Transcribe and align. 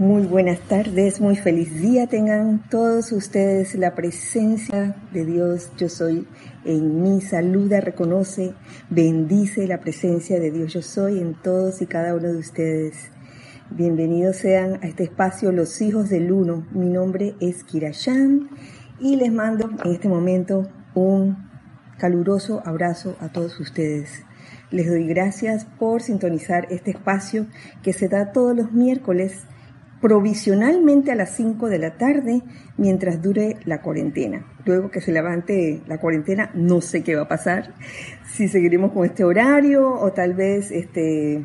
Muy 0.00 0.22
buenas 0.22 0.60
tardes, 0.60 1.20
muy 1.20 1.36
feliz 1.36 1.78
día 1.78 2.06
tengan 2.06 2.66
todos 2.70 3.12
ustedes 3.12 3.74
la 3.74 3.94
presencia 3.94 4.96
de 5.12 5.26
Dios. 5.26 5.72
Yo 5.76 5.90
soy 5.90 6.26
en 6.64 7.02
mí, 7.02 7.20
saluda, 7.20 7.82
reconoce, 7.82 8.54
bendice 8.88 9.66
la 9.66 9.80
presencia 9.80 10.40
de 10.40 10.52
Dios. 10.52 10.72
Yo 10.72 10.80
soy 10.80 11.18
en 11.18 11.34
todos 11.34 11.82
y 11.82 11.86
cada 11.86 12.14
uno 12.14 12.28
de 12.28 12.38
ustedes. 12.38 13.10
Bienvenidos 13.68 14.36
sean 14.36 14.82
a 14.82 14.86
este 14.86 15.04
espacio 15.04 15.52
Los 15.52 15.82
Hijos 15.82 16.08
del 16.08 16.32
Uno. 16.32 16.66
Mi 16.70 16.88
nombre 16.88 17.34
es 17.38 17.62
Kirashan 17.62 18.48
y 19.00 19.16
les 19.16 19.30
mando 19.30 19.68
en 19.84 19.92
este 19.92 20.08
momento 20.08 20.66
un 20.94 21.36
caluroso 21.98 22.62
abrazo 22.64 23.18
a 23.20 23.28
todos 23.28 23.60
ustedes. 23.60 24.22
Les 24.70 24.88
doy 24.88 25.06
gracias 25.06 25.66
por 25.78 26.00
sintonizar 26.00 26.68
este 26.70 26.92
espacio 26.92 27.48
que 27.82 27.92
se 27.92 28.08
da 28.08 28.32
todos 28.32 28.56
los 28.56 28.72
miércoles 28.72 29.44
provisionalmente 30.00 31.12
a 31.12 31.14
las 31.14 31.36
5 31.36 31.68
de 31.68 31.78
la 31.78 31.96
tarde 31.96 32.42
mientras 32.76 33.20
dure 33.20 33.56
la 33.64 33.82
cuarentena. 33.82 34.46
Luego 34.64 34.90
que 34.90 35.00
se 35.00 35.12
levante 35.12 35.82
la 35.86 35.98
cuarentena, 35.98 36.50
no 36.54 36.80
sé 36.80 37.02
qué 37.02 37.16
va 37.16 37.22
a 37.22 37.28
pasar, 37.28 37.74
si 38.32 38.48
seguiremos 38.48 38.92
con 38.92 39.04
este 39.04 39.24
horario 39.24 39.92
o 39.92 40.12
tal 40.12 40.34
vez 40.34 40.70
este, 40.70 41.44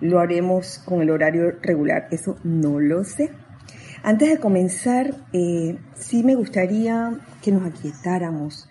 lo 0.00 0.20
haremos 0.20 0.78
con 0.84 1.02
el 1.02 1.10
horario 1.10 1.52
regular, 1.62 2.08
eso 2.10 2.36
no 2.44 2.78
lo 2.80 3.04
sé. 3.04 3.30
Antes 4.02 4.30
de 4.30 4.38
comenzar, 4.38 5.14
eh, 5.32 5.76
sí 5.94 6.22
me 6.22 6.34
gustaría 6.34 7.20
que 7.42 7.52
nos 7.52 7.66
aquietáramos, 7.66 8.68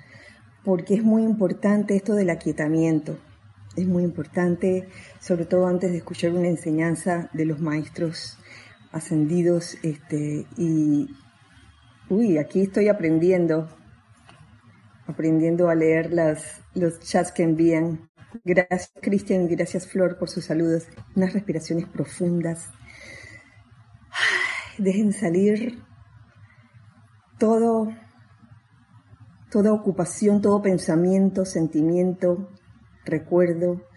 porque 0.64 0.96
es 0.96 1.04
muy 1.04 1.24
importante 1.24 1.96
esto 1.96 2.16
del 2.16 2.32
aquietamiento. 2.32 3.18
Es 3.76 3.86
muy 3.86 4.04
importante, 4.04 4.88
sobre 5.20 5.46
todo 5.46 5.68
antes 5.68 5.92
de 5.92 5.98
escuchar 5.98 6.32
una 6.32 6.48
enseñanza 6.48 7.30
de 7.34 7.46
los 7.46 7.60
maestros 7.60 8.39
ascendidos 8.92 9.78
este, 9.84 10.46
y, 10.58 11.10
uy, 12.10 12.38
aquí 12.38 12.62
estoy 12.62 12.88
aprendiendo, 12.88 13.70
aprendiendo 15.08 15.70
a 15.70 15.76
leer 15.76 16.12
las, 16.12 16.62
los 16.74 17.00
chats 17.00 17.32
que 17.32 17.44
envían. 17.44 18.10
Gracias 18.44 18.92
Cristian, 19.02 19.48
gracias 19.48 19.88
Flor 19.88 20.18
por 20.18 20.30
sus 20.30 20.46
saludos. 20.46 20.88
Unas 21.16 21.34
respiraciones 21.34 21.88
profundas. 21.88 22.70
Dejen 24.78 25.14
salir 25.14 25.84
todo, 27.38 27.94
toda 29.52 29.74
ocupación, 29.74 30.42
todo 30.42 30.62
pensamiento, 30.62 31.46
sentimiento, 31.46 32.50
recuerdo, 33.06 33.89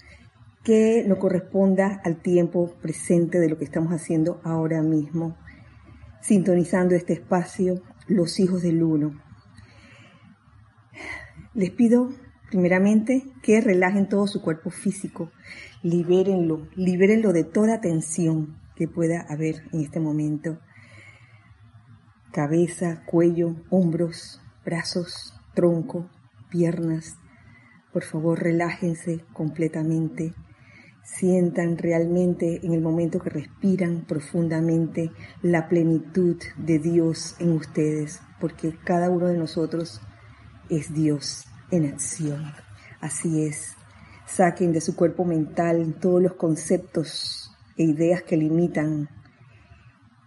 que 0.65 1.05
no 1.07 1.19
corresponda 1.19 2.01
al 2.05 2.17
tiempo 2.17 2.75
presente 2.81 3.41
de 3.41 3.49
lo 3.49 3.59
que 3.59 3.65
estamos 3.65 3.93
haciendo 3.93 4.41
ahora 4.45 4.81
mismo, 4.83 5.37
sintonizando 6.21 6.95
este 6.95 7.15
espacio, 7.15 7.83
los 8.07 8.39
hijos 8.39 8.63
del 8.63 8.83
uno. 8.83 9.21
Les 11.55 11.71
pido 11.71 12.11
primeramente 12.49 13.25
que 13.43 13.61
relajen 13.61 14.09
todo 14.09 14.27
su 14.27 14.41
cuerpo 14.41 14.71
físico, 14.71 15.33
libérenlo, 15.83 16.69
libérenlo 16.77 17.33
de 17.33 17.45
toda 17.45 17.81
tensión 17.81 18.57
que 18.77 18.87
pueda 18.87 19.23
haber 19.29 19.65
en 19.73 19.81
este 19.81 19.99
momento. 19.99 20.59
Cabeza, 22.31 23.03
cuello, 23.05 23.57
hombros, 23.69 24.41
brazos, 24.65 25.35
tronco, 25.55 26.09
piernas. 26.51 27.17
Por 27.93 28.05
favor, 28.05 28.41
relájense 28.41 29.25
completamente 29.33 30.35
sientan 31.03 31.79
realmente 31.79 32.65
en 32.65 32.73
el 32.73 32.81
momento 32.81 33.19
que 33.19 33.31
respiran 33.31 34.05
profundamente 34.07 35.11
la 35.43 35.69
plenitud 35.69 36.37
de 36.57 36.79
Dios 36.79 37.37
en 37.39 37.53
ustedes, 37.53 38.21
porque 38.41 38.77
cada 38.85 39.11
uno 39.11 39.27
de 39.27 39.37
nosotros 39.37 40.01
es 40.69 40.95
Dios 40.95 41.45
en 41.71 41.87
acción. 41.87 42.53
Así 43.01 43.45
es. 43.45 43.75
Saquen 44.27 44.73
de 44.73 44.81
su 44.81 44.95
cuerpo 44.95 45.25
mental 45.25 45.97
todos 46.01 46.23
los 46.23 46.35
conceptos 46.35 47.51
e 47.77 47.85
ideas 47.85 48.23
que 48.23 48.37
limitan, 48.37 49.09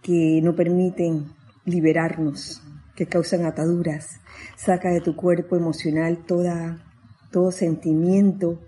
que 0.02 0.40
no 0.42 0.54
permiten 0.54 1.32
liberarnos, 1.64 2.62
que 2.94 3.06
causan 3.06 3.46
ataduras. 3.46 4.20
Saca 4.56 4.90
de 4.90 5.00
tu 5.00 5.16
cuerpo 5.16 5.56
emocional 5.56 6.24
toda, 6.26 6.84
todo 7.32 7.50
sentimiento 7.50 8.60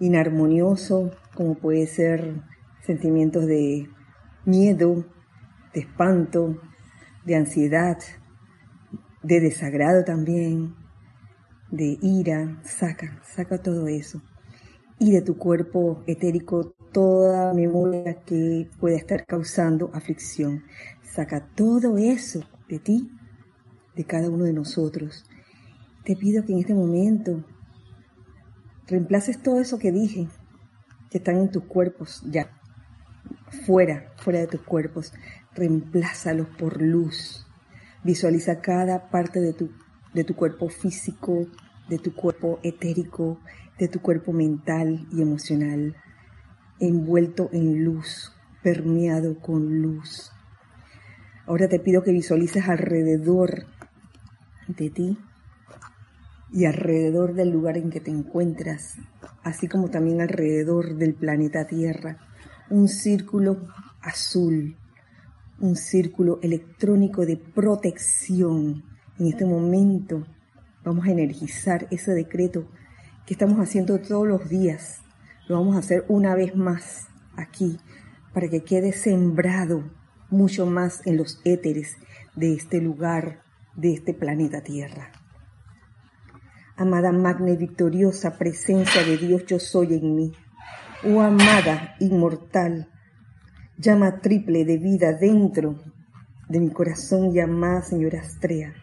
inarmonioso, 0.00 1.10
como 1.34 1.54
puede 1.54 1.86
ser 1.86 2.42
sentimientos 2.82 3.46
de 3.46 3.88
miedo, 4.44 5.04
de 5.74 5.80
espanto, 5.80 6.60
de 7.24 7.36
ansiedad, 7.36 7.98
de 9.22 9.40
desagrado 9.40 10.04
también, 10.04 10.74
de 11.70 11.98
ira, 12.00 12.60
saca, 12.64 13.20
saca 13.24 13.58
todo 13.58 13.88
eso. 13.88 14.22
Y 14.98 15.12
de 15.12 15.20
tu 15.20 15.36
cuerpo 15.36 16.02
etérico 16.06 16.74
toda 16.92 17.52
memoria 17.52 18.22
que 18.24 18.70
pueda 18.78 18.96
estar 18.96 19.26
causando 19.26 19.90
aflicción. 19.92 20.64
Saca 21.02 21.46
todo 21.54 21.98
eso 21.98 22.40
de 22.68 22.78
ti, 22.78 23.10
de 23.94 24.04
cada 24.04 24.30
uno 24.30 24.44
de 24.44 24.54
nosotros. 24.54 25.24
Te 26.04 26.16
pido 26.16 26.44
que 26.44 26.52
en 26.52 26.60
este 26.60 26.74
momento 26.74 27.44
reemplaces 28.86 29.42
todo 29.42 29.60
eso 29.60 29.78
que 29.78 29.92
dije 29.92 30.28
que 31.10 31.18
están 31.18 31.36
en 31.38 31.50
tus 31.50 31.64
cuerpos 31.64 32.22
ya, 32.30 32.50
fuera, 33.64 34.12
fuera 34.16 34.40
de 34.40 34.46
tus 34.46 34.62
cuerpos, 34.62 35.12
reemplázalos 35.54 36.48
por 36.58 36.80
luz. 36.80 37.46
Visualiza 38.04 38.60
cada 38.60 39.08
parte 39.10 39.40
de 39.40 39.52
tu, 39.52 39.70
de 40.14 40.24
tu 40.24 40.34
cuerpo 40.34 40.68
físico, 40.68 41.46
de 41.88 41.98
tu 41.98 42.14
cuerpo 42.14 42.60
etérico, 42.62 43.40
de 43.78 43.88
tu 43.88 44.00
cuerpo 44.00 44.32
mental 44.32 45.06
y 45.12 45.22
emocional, 45.22 45.96
envuelto 46.80 47.48
en 47.52 47.84
luz, 47.84 48.32
permeado 48.62 49.40
con 49.40 49.82
luz. 49.82 50.32
Ahora 51.46 51.68
te 51.68 51.78
pido 51.78 52.02
que 52.02 52.12
visualices 52.12 52.68
alrededor 52.68 53.66
de 54.68 54.90
ti 54.90 55.18
y 56.52 56.64
alrededor 56.64 57.34
del 57.34 57.50
lugar 57.50 57.76
en 57.76 57.90
que 57.90 58.00
te 58.00 58.10
encuentras, 58.10 58.96
así 59.42 59.68
como 59.68 59.90
también 59.90 60.20
alrededor 60.20 60.96
del 60.96 61.14
planeta 61.14 61.66
Tierra, 61.66 62.18
un 62.70 62.88
círculo 62.88 63.66
azul, 64.00 64.76
un 65.60 65.76
círculo 65.76 66.38
electrónico 66.42 67.26
de 67.26 67.36
protección. 67.36 68.84
En 69.18 69.26
este 69.26 69.44
momento 69.44 70.26
vamos 70.84 71.06
a 71.06 71.10
energizar 71.10 71.88
ese 71.90 72.12
decreto 72.12 72.68
que 73.26 73.34
estamos 73.34 73.58
haciendo 73.58 73.98
todos 73.98 74.26
los 74.26 74.48
días. 74.48 75.02
Lo 75.48 75.56
vamos 75.56 75.76
a 75.76 75.80
hacer 75.80 76.04
una 76.08 76.34
vez 76.34 76.54
más 76.54 77.08
aquí 77.36 77.78
para 78.32 78.48
que 78.48 78.62
quede 78.62 78.92
sembrado 78.92 79.90
mucho 80.30 80.66
más 80.66 81.06
en 81.06 81.16
los 81.16 81.40
éteres 81.44 81.96
de 82.34 82.52
este 82.52 82.80
lugar, 82.80 83.42
de 83.74 83.94
este 83.94 84.12
planeta 84.12 84.62
Tierra. 84.62 85.15
Amada 86.78 87.10
magna 87.10 87.52
y 87.52 87.56
victoriosa 87.56 88.36
presencia 88.36 89.02
de 89.02 89.16
Dios 89.16 89.46
yo 89.46 89.58
soy 89.58 89.94
en 89.94 90.14
mí. 90.14 90.32
Oh 91.06 91.22
amada 91.22 91.94
inmortal, 92.00 92.90
llama 93.78 94.20
triple 94.20 94.66
de 94.66 94.76
vida 94.76 95.14
dentro 95.14 95.80
de 96.50 96.60
mi 96.60 96.68
corazón 96.68 97.34
y 97.34 97.40
amada 97.40 97.80
señora 97.80 98.20
Astrea. 98.20 98.74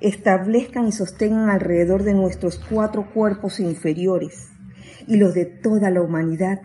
Establezcan 0.00 0.86
y 0.86 0.92
sostengan 0.92 1.50
alrededor 1.50 2.04
de 2.04 2.14
nuestros 2.14 2.60
cuatro 2.70 3.12
cuerpos 3.12 3.58
inferiores 3.58 4.52
y 5.08 5.16
los 5.16 5.34
de 5.34 5.46
toda 5.46 5.90
la 5.90 6.02
humanidad 6.02 6.60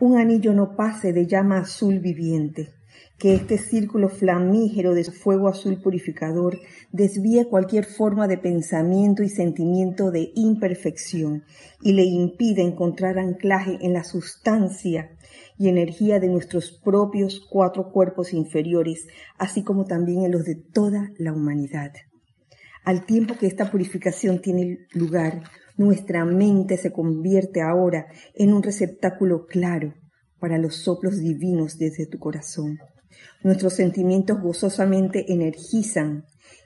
un 0.00 0.18
anillo 0.18 0.54
no 0.54 0.74
pase 0.74 1.12
de 1.12 1.28
llama 1.28 1.58
azul 1.58 2.00
viviente 2.00 2.77
que 3.18 3.34
este 3.34 3.58
círculo 3.58 4.08
flamígero 4.08 4.94
de 4.94 5.04
fuego 5.04 5.48
azul 5.48 5.80
purificador 5.82 6.58
desvíe 6.92 7.48
cualquier 7.48 7.84
forma 7.84 8.28
de 8.28 8.38
pensamiento 8.38 9.22
y 9.22 9.28
sentimiento 9.28 10.10
de 10.10 10.30
imperfección 10.34 11.44
y 11.82 11.92
le 11.92 12.04
impide 12.04 12.62
encontrar 12.62 13.18
anclaje 13.18 13.78
en 13.80 13.92
la 13.92 14.04
sustancia 14.04 15.10
y 15.58 15.68
energía 15.68 16.20
de 16.20 16.28
nuestros 16.28 16.70
propios 16.70 17.44
cuatro 17.50 17.90
cuerpos 17.90 18.32
inferiores, 18.32 19.08
así 19.36 19.64
como 19.64 19.84
también 19.84 20.22
en 20.22 20.32
los 20.32 20.44
de 20.44 20.54
toda 20.54 21.10
la 21.18 21.32
humanidad. 21.32 21.92
Al 22.84 23.04
tiempo 23.04 23.34
que 23.38 23.46
esta 23.46 23.70
purificación 23.70 24.40
tiene 24.40 24.86
lugar, 24.92 25.42
nuestra 25.76 26.24
mente 26.24 26.76
se 26.76 26.92
convierte 26.92 27.60
ahora 27.60 28.06
en 28.34 28.52
un 28.52 28.62
receptáculo 28.62 29.46
claro 29.46 29.94
para 30.40 30.58
los 30.58 30.76
soplos 30.76 31.18
divinos 31.18 31.78
desde 31.78 32.06
tu 32.06 32.18
corazón. 32.18 32.78
Nuestros 33.42 33.74
sentimientos 33.74 34.40
gozosamente 34.40 35.32
energizan 35.32 36.24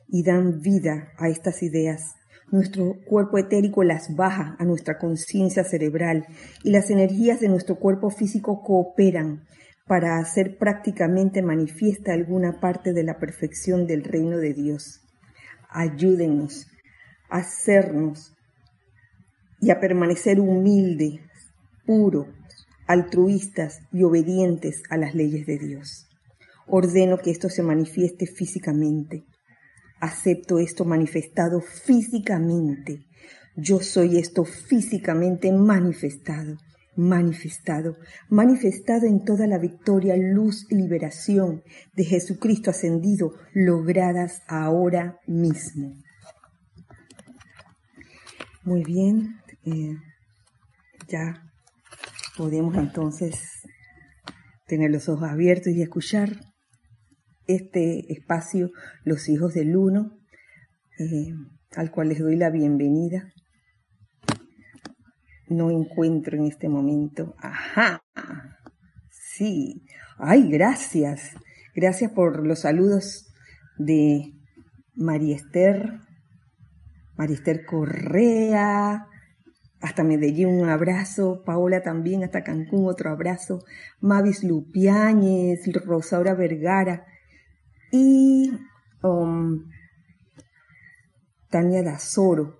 y 0.08 0.22
dan 0.22 0.60
vida 0.60 1.12
a 1.18 1.28
estas 1.28 1.62
ideas. 1.62 2.14
Nuestro 2.50 2.96
cuerpo 3.06 3.38
etérico 3.38 3.82
las 3.82 4.14
baja 4.14 4.56
a 4.58 4.64
nuestra 4.64 4.98
conciencia 4.98 5.64
cerebral 5.64 6.26
y 6.62 6.70
las 6.70 6.90
energías 6.90 7.40
de 7.40 7.48
nuestro 7.48 7.76
cuerpo 7.76 8.10
físico 8.10 8.62
cooperan 8.62 9.46
para 9.86 10.18
hacer 10.18 10.58
prácticamente 10.58 11.42
manifiesta 11.42 12.12
alguna 12.12 12.60
parte 12.60 12.92
de 12.92 13.04
la 13.04 13.18
perfección 13.18 13.86
del 13.86 14.04
reino 14.04 14.38
de 14.38 14.52
Dios. 14.52 15.00
Ayúdennos 15.70 16.66
a 17.30 17.38
hacernos 17.38 18.34
y 19.60 19.70
a 19.70 19.80
permanecer 19.80 20.40
humildes, 20.40 21.20
puros, 21.86 22.28
altruistas 22.86 23.80
y 23.92 24.02
obedientes 24.02 24.82
a 24.90 24.98
las 24.98 25.14
leyes 25.14 25.46
de 25.46 25.58
Dios. 25.58 26.11
Ordeno 26.74 27.18
que 27.18 27.30
esto 27.30 27.50
se 27.50 27.62
manifieste 27.62 28.26
físicamente. 28.26 29.26
Acepto 30.00 30.58
esto 30.58 30.86
manifestado 30.86 31.60
físicamente. 31.60 33.04
Yo 33.56 33.80
soy 33.80 34.16
esto 34.16 34.46
físicamente 34.46 35.52
manifestado, 35.52 36.56
manifestado, 36.96 37.98
manifestado 38.30 39.06
en 39.06 39.22
toda 39.22 39.46
la 39.46 39.58
victoria, 39.58 40.16
luz 40.16 40.66
y 40.70 40.76
liberación 40.76 41.62
de 41.94 42.04
Jesucristo 42.04 42.70
ascendido, 42.70 43.34
logradas 43.52 44.40
ahora 44.48 45.18
mismo. 45.26 45.92
Muy 48.64 48.82
bien, 48.82 49.40
eh, 49.66 49.98
ya 51.06 51.52
podemos 52.38 52.74
entonces 52.78 53.38
tener 54.66 54.90
los 54.90 55.10
ojos 55.10 55.28
abiertos 55.28 55.74
y 55.74 55.82
escuchar 55.82 56.51
este 57.46 58.12
espacio, 58.12 58.70
Los 59.04 59.28
Hijos 59.28 59.54
del 59.54 59.76
Uno, 59.76 60.18
eh, 60.98 61.34
al 61.76 61.90
cual 61.90 62.08
les 62.08 62.20
doy 62.20 62.36
la 62.36 62.50
bienvenida. 62.50 63.32
No 65.48 65.70
encuentro 65.70 66.36
en 66.36 66.46
este 66.46 66.68
momento. 66.68 67.34
Ajá. 67.38 68.02
Sí. 69.10 69.84
Ay, 70.18 70.48
gracias. 70.48 71.30
Gracias 71.74 72.12
por 72.12 72.46
los 72.46 72.60
saludos 72.60 73.32
de 73.78 74.32
María 74.94 75.36
Esther, 75.36 76.00
Esther 77.30 77.64
Correa, 77.64 79.06
hasta 79.80 80.04
Medellín 80.04 80.48
un 80.48 80.68
abrazo, 80.68 81.42
Paola 81.44 81.82
también, 81.82 82.24
hasta 82.24 82.42
Cancún 82.42 82.86
otro 82.86 83.10
abrazo, 83.10 83.64
Mavis 84.00 84.44
Lupiáñez, 84.44 85.60
Rosaura 85.84 86.34
Vergara 86.34 87.06
y 87.92 88.50
um, 89.02 89.70
Tania 91.50 91.82
Dazoro. 91.84 92.56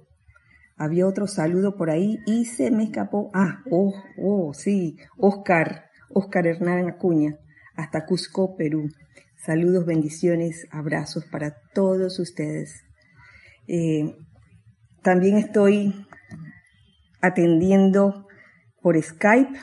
Había 0.77 1.07
otro 1.07 1.27
saludo 1.27 1.77
por 1.77 1.91
ahí 1.91 2.19
y 2.27 2.45
se 2.45 2.71
me 2.71 2.85
escapó. 2.85 3.31
Ah, 3.35 3.63
oh, 3.71 3.95
oh, 4.19 4.55
sí, 4.55 4.99
Oscar, 5.17 5.87
Oscar 6.11 6.47
Hernán 6.47 6.89
Acuña, 6.89 7.39
hasta 7.75 8.05
Cusco, 8.05 8.57
Perú. 8.57 8.89
Saludos, 9.37 9.87
bendiciones, 9.87 10.69
abrazos 10.71 11.25
para 11.25 11.57
todos 11.75 12.19
ustedes. 12.21 12.85
Eh, 13.67 14.15
también 15.03 15.39
estoy 15.39 16.07
atendiendo 17.21 18.29
por 18.81 19.01
Skype 19.01 19.59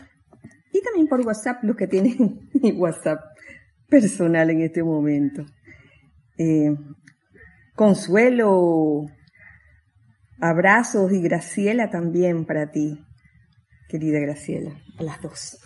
y 0.74 0.82
también 0.82 1.08
por 1.08 1.22
WhatsApp, 1.22 1.64
los 1.64 1.76
que 1.76 1.88
tienen 1.88 2.50
mi 2.62 2.72
WhatsApp 2.72 3.20
personal 3.88 4.50
en 4.50 4.62
este 4.62 4.84
momento. 4.84 5.46
Eh, 6.42 6.74
consuelo, 7.76 9.08
abrazos 10.40 11.12
y 11.12 11.22
Graciela 11.22 11.90
también 11.90 12.46
para 12.46 12.72
ti, 12.72 13.04
querida 13.90 14.20
Graciela, 14.20 14.72
a 14.98 15.04
las 15.04 15.22
dos. 15.22 15.60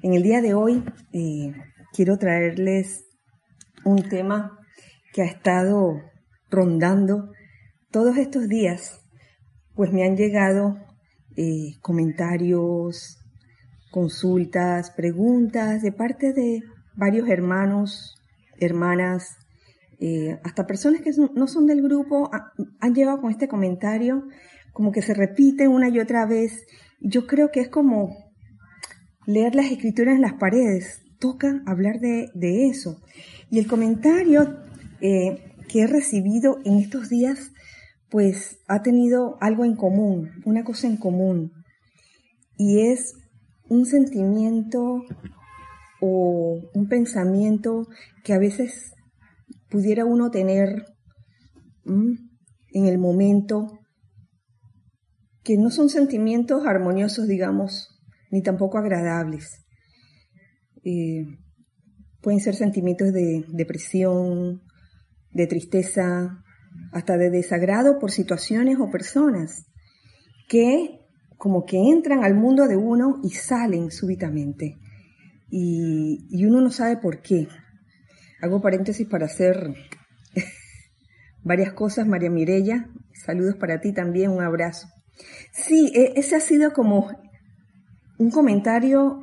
En 0.00 0.14
el 0.14 0.22
día 0.22 0.40
de 0.40 0.54
hoy 0.54 0.84
eh, 1.12 1.52
quiero 1.92 2.16
traerles 2.16 3.06
un 3.84 4.08
tema 4.08 4.56
que 5.12 5.22
ha 5.22 5.24
estado 5.24 6.00
rondando 6.48 7.32
todos 7.90 8.18
estos 8.18 8.46
días, 8.48 9.00
pues 9.74 9.92
me 9.92 10.04
han 10.04 10.16
llegado 10.16 10.78
eh, 11.36 11.72
comentarios, 11.82 13.18
consultas, 13.90 14.92
preguntas 14.92 15.82
de 15.82 15.90
parte 15.90 16.32
de 16.32 16.62
varios 16.94 17.28
hermanos, 17.28 18.14
hermanas, 18.60 19.38
eh, 20.00 20.38
hasta 20.44 20.66
personas 20.66 21.00
que 21.00 21.10
no 21.34 21.46
son 21.48 21.66
del 21.66 21.82
grupo 21.82 22.30
han 22.80 22.94
llegado 22.94 23.20
con 23.20 23.30
este 23.30 23.48
comentario, 23.48 24.28
como 24.72 24.92
que 24.92 25.02
se 25.02 25.14
repite 25.14 25.66
una 25.66 25.88
y 25.88 25.98
otra 25.98 26.26
vez. 26.26 26.66
Yo 27.00 27.26
creo 27.26 27.50
que 27.50 27.60
es 27.60 27.68
como 27.68 28.16
leer 29.26 29.54
las 29.54 29.70
escrituras 29.70 30.14
en 30.14 30.22
las 30.22 30.34
paredes, 30.34 31.02
toca 31.18 31.62
hablar 31.66 32.00
de, 32.00 32.30
eso. 32.68 33.00
Y 33.50 33.58
el 33.58 33.66
comentario 33.66 34.58
eh, 35.00 35.52
que 35.68 35.82
he 35.82 35.86
recibido 35.86 36.58
en 36.64 36.78
estos 36.78 37.08
días 37.08 37.52
pues 38.10 38.58
ha 38.68 38.82
tenido 38.82 39.36
algo 39.40 39.64
en 39.64 39.76
común, 39.76 40.30
una 40.46 40.64
cosa 40.64 40.86
en 40.86 40.96
común, 40.96 41.52
y 42.56 42.80
es 42.90 43.14
un 43.68 43.84
sentimiento 43.84 45.02
o 46.00 46.60
un 46.72 46.88
pensamiento 46.88 47.86
que 48.24 48.32
a 48.32 48.38
veces 48.38 48.94
pudiera 49.70 50.04
uno 50.04 50.30
tener 50.30 50.84
en 51.84 52.86
el 52.86 52.98
momento, 52.98 53.78
que 55.42 55.56
no 55.56 55.70
son 55.70 55.88
sentimientos 55.88 56.66
armoniosos, 56.66 57.26
digamos, 57.26 57.88
ni 58.30 58.42
tampoco 58.42 58.78
agradables. 58.78 59.64
Eh, 60.84 61.24
pueden 62.20 62.40
ser 62.40 62.54
sentimientos 62.54 63.12
de 63.12 63.44
depresión, 63.48 64.62
de 65.30 65.46
tristeza, 65.46 66.42
hasta 66.92 67.16
de 67.16 67.30
desagrado 67.30 67.98
por 67.98 68.10
situaciones 68.10 68.78
o 68.78 68.90
personas 68.90 69.66
que 70.48 70.98
como 71.36 71.64
que 71.64 71.78
entran 71.78 72.24
al 72.24 72.34
mundo 72.34 72.66
de 72.66 72.76
uno 72.76 73.20
y 73.22 73.30
salen 73.30 73.90
súbitamente. 73.90 74.76
Y, 75.50 76.44
uno 76.44 76.60
no 76.60 76.70
sabe 76.70 76.96
por 76.96 77.22
qué. 77.22 77.48
Hago 78.40 78.60
paréntesis 78.60 79.06
para 79.08 79.26
hacer 79.26 79.74
varias 81.42 81.72
cosas, 81.72 82.06
María 82.06 82.30
Mirella. 82.30 82.88
Saludos 83.12 83.56
para 83.56 83.80
ti 83.80 83.92
también, 83.92 84.30
un 84.30 84.42
abrazo. 84.42 84.86
Sí, 85.52 85.90
e, 85.94 86.12
ese 86.16 86.36
ha 86.36 86.40
sido 86.40 86.72
como 86.72 87.10
un 88.18 88.30
comentario 88.30 89.20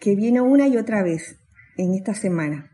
que 0.00 0.16
viene 0.16 0.40
una 0.40 0.68
y 0.68 0.76
otra 0.76 1.02
vez 1.02 1.36
en 1.76 1.94
esta 1.94 2.14
semana. 2.14 2.70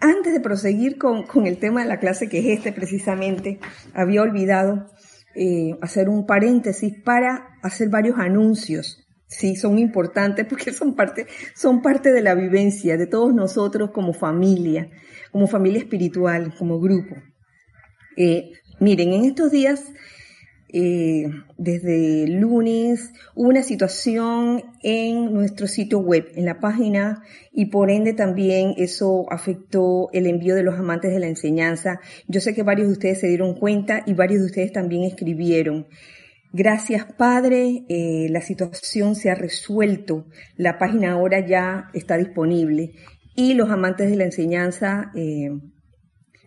Antes 0.00 0.32
de 0.32 0.40
proseguir 0.40 0.98
con, 0.98 1.24
el 1.46 1.58
tema 1.58 1.82
de 1.82 1.88
la 1.88 1.98
clase, 1.98 2.28
que 2.28 2.38
es 2.38 2.58
este 2.58 2.72
precisamente, 2.72 3.58
había 3.94 4.22
olvidado 4.22 4.86
eh, 5.34 5.76
hacer 5.82 6.08
un 6.08 6.26
paréntesis 6.26 6.94
para 7.04 7.48
hacer 7.62 7.88
varios 7.88 8.18
anuncios. 8.18 9.07
Sí, 9.28 9.56
son 9.56 9.78
importantes 9.78 10.46
porque 10.48 10.72
son 10.72 10.94
parte, 10.96 11.26
son 11.54 11.82
parte 11.82 12.12
de 12.12 12.22
la 12.22 12.34
vivencia 12.34 12.96
de 12.96 13.06
todos 13.06 13.34
nosotros 13.34 13.90
como 13.92 14.12
familia, 14.12 14.90
como 15.30 15.46
familia 15.46 15.78
espiritual, 15.78 16.54
como 16.58 16.80
grupo. 16.80 17.14
Eh, 18.16 18.52
miren, 18.80 19.12
en 19.12 19.24
estos 19.26 19.52
días 19.52 19.84
eh, 20.70 21.30
desde 21.56 22.26
lunes 22.28 23.14
hubo 23.34 23.48
una 23.48 23.62
situación 23.62 24.64
en 24.82 25.32
nuestro 25.32 25.66
sitio 25.66 25.98
web, 26.00 26.30
en 26.34 26.44
la 26.44 26.60
página, 26.60 27.22
y 27.52 27.66
por 27.66 27.90
ende 27.90 28.12
también 28.12 28.74
eso 28.76 29.24
afectó 29.30 30.10
el 30.12 30.26
envío 30.26 30.54
de 30.54 30.62
los 30.62 30.78
amantes 30.78 31.12
de 31.12 31.20
la 31.20 31.28
enseñanza. 31.28 32.00
Yo 32.26 32.40
sé 32.40 32.54
que 32.54 32.62
varios 32.62 32.88
de 32.88 32.92
ustedes 32.94 33.20
se 33.20 33.28
dieron 33.28 33.54
cuenta 33.54 34.02
y 34.06 34.12
varios 34.12 34.40
de 34.40 34.46
ustedes 34.46 34.72
también 34.72 35.04
escribieron. 35.04 35.86
Gracias, 36.52 37.04
Padre. 37.04 37.84
Eh, 37.88 38.28
la 38.30 38.40
situación 38.40 39.14
se 39.14 39.30
ha 39.30 39.34
resuelto. 39.34 40.26
La 40.56 40.78
página 40.78 41.12
ahora 41.12 41.46
ya 41.46 41.90
está 41.92 42.16
disponible. 42.16 42.92
Y 43.34 43.54
los 43.54 43.70
amantes 43.70 44.10
de 44.10 44.16
la 44.16 44.24
enseñanza 44.24 45.12
eh, 45.14 45.50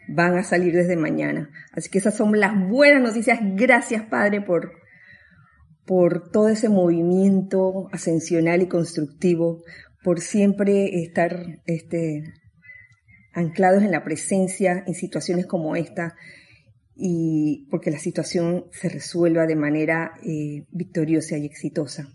van 0.07 0.37
a 0.37 0.43
salir 0.43 0.73
desde 0.73 0.97
mañana. 0.97 1.49
Así 1.71 1.89
que 1.89 1.99
esas 1.99 2.15
son 2.15 2.39
las 2.39 2.53
buenas 2.67 3.01
noticias. 3.01 3.39
Gracias, 3.41 4.03
Padre, 4.03 4.41
por, 4.41 4.73
por 5.85 6.31
todo 6.31 6.49
ese 6.49 6.69
movimiento 6.69 7.87
ascensional 7.91 8.63
y 8.63 8.67
constructivo, 8.67 9.63
por 10.03 10.19
siempre 10.19 11.03
estar 11.03 11.61
este, 11.67 12.23
anclados 13.33 13.83
en 13.83 13.91
la 13.91 14.03
presencia 14.03 14.83
en 14.87 14.95
situaciones 14.95 15.45
como 15.45 15.75
esta 15.75 16.15
y 16.95 17.67
porque 17.69 17.91
la 17.91 17.99
situación 17.99 18.65
se 18.71 18.89
resuelva 18.89 19.45
de 19.47 19.55
manera 19.55 20.11
eh, 20.23 20.65
victoriosa 20.71 21.37
y 21.37 21.45
exitosa. 21.45 22.07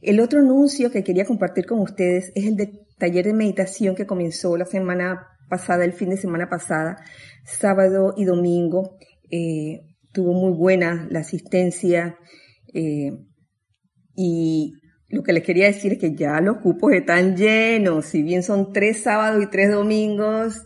El 0.00 0.20
otro 0.20 0.40
anuncio 0.40 0.90
que 0.90 1.04
quería 1.04 1.24
compartir 1.24 1.66
con 1.66 1.80
ustedes 1.80 2.32
es 2.34 2.44
el 2.46 2.56
de 2.56 2.72
taller 2.98 3.26
de 3.26 3.34
meditación 3.34 3.94
que 3.94 4.06
comenzó 4.06 4.56
la 4.56 4.64
semana 4.64 5.26
pasada, 5.48 5.84
el 5.84 5.92
fin 5.92 6.10
de 6.10 6.16
semana 6.16 6.48
pasada, 6.48 6.96
sábado 7.44 8.14
y 8.16 8.24
domingo. 8.24 8.98
Eh, 9.30 9.80
tuvo 10.12 10.32
muy 10.34 10.52
buena 10.52 11.06
la 11.10 11.20
asistencia 11.20 12.16
eh, 12.74 13.12
y 14.14 14.74
lo 15.08 15.22
que 15.22 15.32
les 15.32 15.42
quería 15.42 15.66
decir 15.66 15.92
es 15.92 15.98
que 15.98 16.14
ya 16.14 16.40
los 16.40 16.58
cupos 16.58 16.92
están 16.92 17.36
llenos. 17.36 18.06
Si 18.06 18.22
bien 18.22 18.42
son 18.42 18.72
tres 18.72 19.02
sábados 19.02 19.42
y 19.42 19.50
tres 19.50 19.70
domingos, 19.70 20.62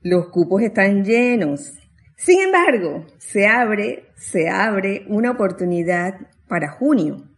los 0.00 0.28
cupos 0.28 0.62
están 0.62 1.04
llenos. 1.04 1.72
Sin 2.16 2.40
embargo, 2.40 3.06
se 3.18 3.46
abre, 3.46 4.04
se 4.16 4.48
abre 4.48 5.04
una 5.08 5.30
oportunidad 5.30 6.14
para 6.48 6.70
junio. 6.70 7.28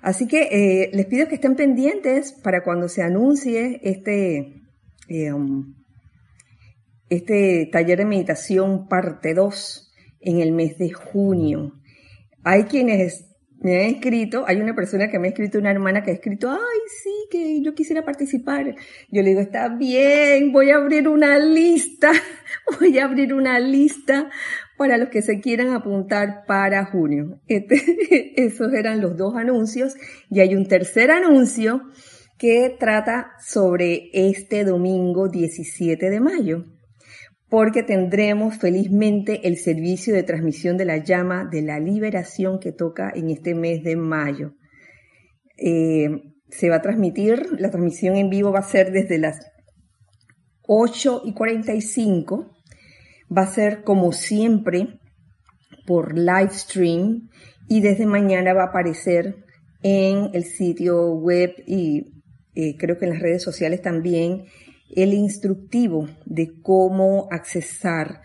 Así 0.00 0.26
que 0.26 0.48
eh, 0.50 0.90
les 0.92 1.06
pido 1.06 1.28
que 1.28 1.36
estén 1.36 1.54
pendientes 1.54 2.32
para 2.32 2.64
cuando 2.64 2.88
se 2.88 3.02
anuncie 3.02 3.80
este, 3.84 4.62
eh, 5.08 5.32
um, 5.32 5.74
este 7.08 7.68
taller 7.70 7.98
de 7.98 8.04
meditación 8.06 8.88
parte 8.88 9.34
2 9.34 9.92
en 10.20 10.40
el 10.40 10.52
mes 10.52 10.78
de 10.78 10.90
junio. 10.90 11.74
Hay 12.42 12.64
quienes 12.64 13.31
me 13.62 13.76
han 13.76 13.94
escrito, 13.94 14.44
hay 14.46 14.60
una 14.60 14.74
persona 14.74 15.08
que 15.08 15.18
me 15.18 15.28
ha 15.28 15.30
escrito, 15.30 15.58
una 15.58 15.70
hermana 15.70 16.02
que 16.02 16.10
ha 16.10 16.14
escrito, 16.14 16.50
ay, 16.50 16.80
sí, 17.02 17.10
que 17.30 17.62
yo 17.62 17.74
quisiera 17.74 18.04
participar. 18.04 18.74
Yo 19.10 19.22
le 19.22 19.30
digo, 19.30 19.40
está 19.40 19.68
bien, 19.68 20.52
voy 20.52 20.70
a 20.70 20.76
abrir 20.76 21.08
una 21.08 21.38
lista, 21.38 22.10
voy 22.80 22.98
a 22.98 23.04
abrir 23.04 23.32
una 23.32 23.60
lista 23.60 24.30
para 24.76 24.98
los 24.98 25.10
que 25.10 25.22
se 25.22 25.40
quieran 25.40 25.68
apuntar 25.68 26.44
para 26.46 26.84
junio. 26.86 27.40
Este, 27.46 28.34
esos 28.44 28.72
eran 28.72 29.00
los 29.00 29.16
dos 29.16 29.36
anuncios 29.36 29.94
y 30.28 30.40
hay 30.40 30.54
un 30.54 30.66
tercer 30.66 31.10
anuncio 31.10 31.82
que 32.38 32.74
trata 32.78 33.32
sobre 33.38 34.10
este 34.12 34.64
domingo 34.64 35.28
17 35.28 36.10
de 36.10 36.20
mayo 36.20 36.64
porque 37.52 37.82
tendremos 37.82 38.56
felizmente 38.56 39.46
el 39.46 39.58
servicio 39.58 40.14
de 40.14 40.22
transmisión 40.22 40.78
de 40.78 40.86
la 40.86 40.96
llama 40.96 41.44
de 41.44 41.60
la 41.60 41.78
liberación 41.78 42.58
que 42.58 42.72
toca 42.72 43.12
en 43.14 43.28
este 43.28 43.54
mes 43.54 43.82
de 43.82 43.94
mayo. 43.94 44.54
Eh, 45.58 46.08
se 46.48 46.70
va 46.70 46.76
a 46.76 46.80
transmitir, 46.80 47.48
la 47.58 47.70
transmisión 47.70 48.16
en 48.16 48.30
vivo 48.30 48.52
va 48.52 48.60
a 48.60 48.62
ser 48.62 48.90
desde 48.90 49.18
las 49.18 49.38
8 50.66 51.24
y 51.26 51.34
45, 51.34 52.50
va 53.36 53.42
a 53.42 53.52
ser 53.52 53.82
como 53.82 54.12
siempre 54.12 54.98
por 55.86 56.16
live 56.16 56.54
stream 56.54 57.28
y 57.68 57.82
desde 57.82 58.06
mañana 58.06 58.54
va 58.54 58.62
a 58.62 58.68
aparecer 58.68 59.36
en 59.82 60.30
el 60.32 60.44
sitio 60.44 61.16
web 61.16 61.52
y 61.66 62.14
eh, 62.54 62.78
creo 62.78 62.96
que 62.96 63.04
en 63.04 63.10
las 63.10 63.20
redes 63.20 63.42
sociales 63.42 63.82
también 63.82 64.46
el 64.92 65.14
instructivo 65.14 66.08
de 66.26 66.60
cómo 66.62 67.28
accesar, 67.30 68.22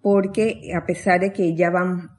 porque 0.00 0.72
a 0.74 0.86
pesar 0.86 1.20
de 1.20 1.32
que 1.32 1.54
ya 1.54 1.70
van 1.70 2.10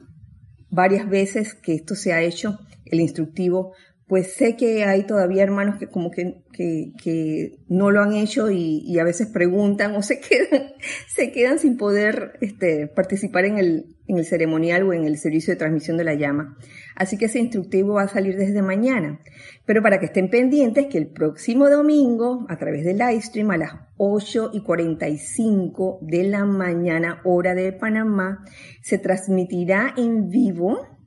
varias 0.69 1.09
veces 1.09 1.55
que 1.55 1.73
esto 1.75 1.95
se 1.95 2.13
ha 2.13 2.21
hecho, 2.21 2.59
el 2.85 2.99
instructivo, 2.99 3.73
pues 4.09 4.33
sé 4.33 4.55
que 4.55 4.85
hay 4.85 5.03
todavía 5.03 5.43
hermanos 5.43 5.77
que 5.77 5.85
como 5.85 6.09
que, 6.09 6.41
que, 6.51 7.59
no 7.67 7.91
lo 7.91 8.01
han 8.01 8.15
hecho 8.15 8.49
y, 8.49 8.97
a 8.97 9.03
veces 9.03 9.27
preguntan 9.27 9.95
o 9.95 10.01
se 10.01 10.19
quedan, 10.19 10.73
se 11.07 11.31
quedan 11.31 11.59
sin 11.59 11.77
poder 11.77 12.33
este, 12.41 12.87
participar 12.87 13.45
en 13.45 13.59
el, 13.59 13.95
en 14.07 14.17
el 14.17 14.25
ceremonial 14.25 14.81
o 14.81 14.93
en 14.93 15.03
el 15.05 15.19
servicio 15.19 15.53
de 15.53 15.59
transmisión 15.59 15.95
de 15.97 16.05
la 16.05 16.15
llama. 16.15 16.57
Así 16.95 17.19
que 17.19 17.25
ese 17.25 17.37
instructivo 17.37 17.93
va 17.93 18.03
a 18.03 18.07
salir 18.07 18.35
desde 18.35 18.63
mañana. 18.63 19.19
Pero 19.65 19.83
para 19.83 19.99
que 19.99 20.07
estén 20.07 20.31
pendientes 20.31 20.87
que 20.87 20.97
el 20.97 21.11
próximo 21.11 21.69
domingo, 21.69 22.47
a 22.49 22.57
través 22.57 22.83
del 22.83 22.97
live 22.97 23.21
stream, 23.21 23.51
a 23.51 23.57
las 23.57 23.73
8 23.97 24.49
y 24.53 24.63
45 24.63 25.99
de 26.01 26.23
la 26.23 26.45
mañana, 26.45 27.21
hora 27.25 27.53
de 27.53 27.73
Panamá, 27.73 28.43
se 28.81 28.97
transmitirá 28.97 29.93
en 29.95 30.29
vivo 30.29 30.98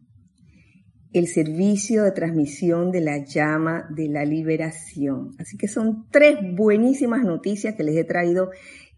el 1.12 1.26
servicio 1.28 2.04
de 2.04 2.12
transmisión 2.12 2.90
de 2.90 3.00
la 3.00 3.24
llama 3.24 3.86
de 3.90 4.08
la 4.08 4.24
liberación. 4.24 5.30
Así 5.38 5.56
que 5.56 5.68
son 5.68 6.06
tres 6.10 6.38
buenísimas 6.54 7.22
noticias 7.22 7.74
que 7.74 7.84
les 7.84 7.96
he 7.96 8.04
traído 8.04 8.50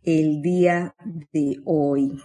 el 0.03 0.43
día 0.43 0.95
de 1.33 1.57
hoy. 1.65 2.21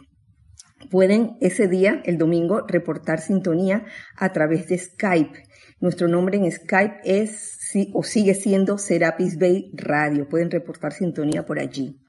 Pueden 0.92 1.38
ese 1.42 1.68
día, 1.68 2.02
el 2.06 2.18
domingo, 2.18 2.66
reportar 2.68 3.20
sintonía 3.20 3.86
a 4.16 4.32
través 4.32 4.68
de 4.68 4.78
Skype. 4.78 5.44
Nuestro 5.82 6.08
nombre 6.08 6.38
en 6.38 6.52
Skype 6.52 7.00
es 7.04 7.58
o 7.94 8.04
sigue 8.04 8.34
siendo 8.34 8.78
Serapis 8.78 9.38
Bay 9.38 9.72
Radio. 9.74 10.28
Pueden 10.28 10.52
reportar 10.52 10.94
sintonía 10.94 11.46
por 11.46 11.60
allí. 11.60 12.00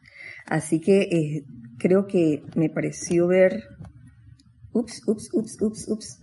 Así 0.46 0.80
que 0.80 1.02
eh, 1.02 1.44
creo 1.78 2.06
que 2.06 2.42
me 2.54 2.70
pareció 2.70 3.26
ver. 3.26 3.64
Ups, 4.72 5.02
ups, 5.06 5.28
ups, 5.32 5.60
ups, 5.60 5.88
ups. 5.88 6.20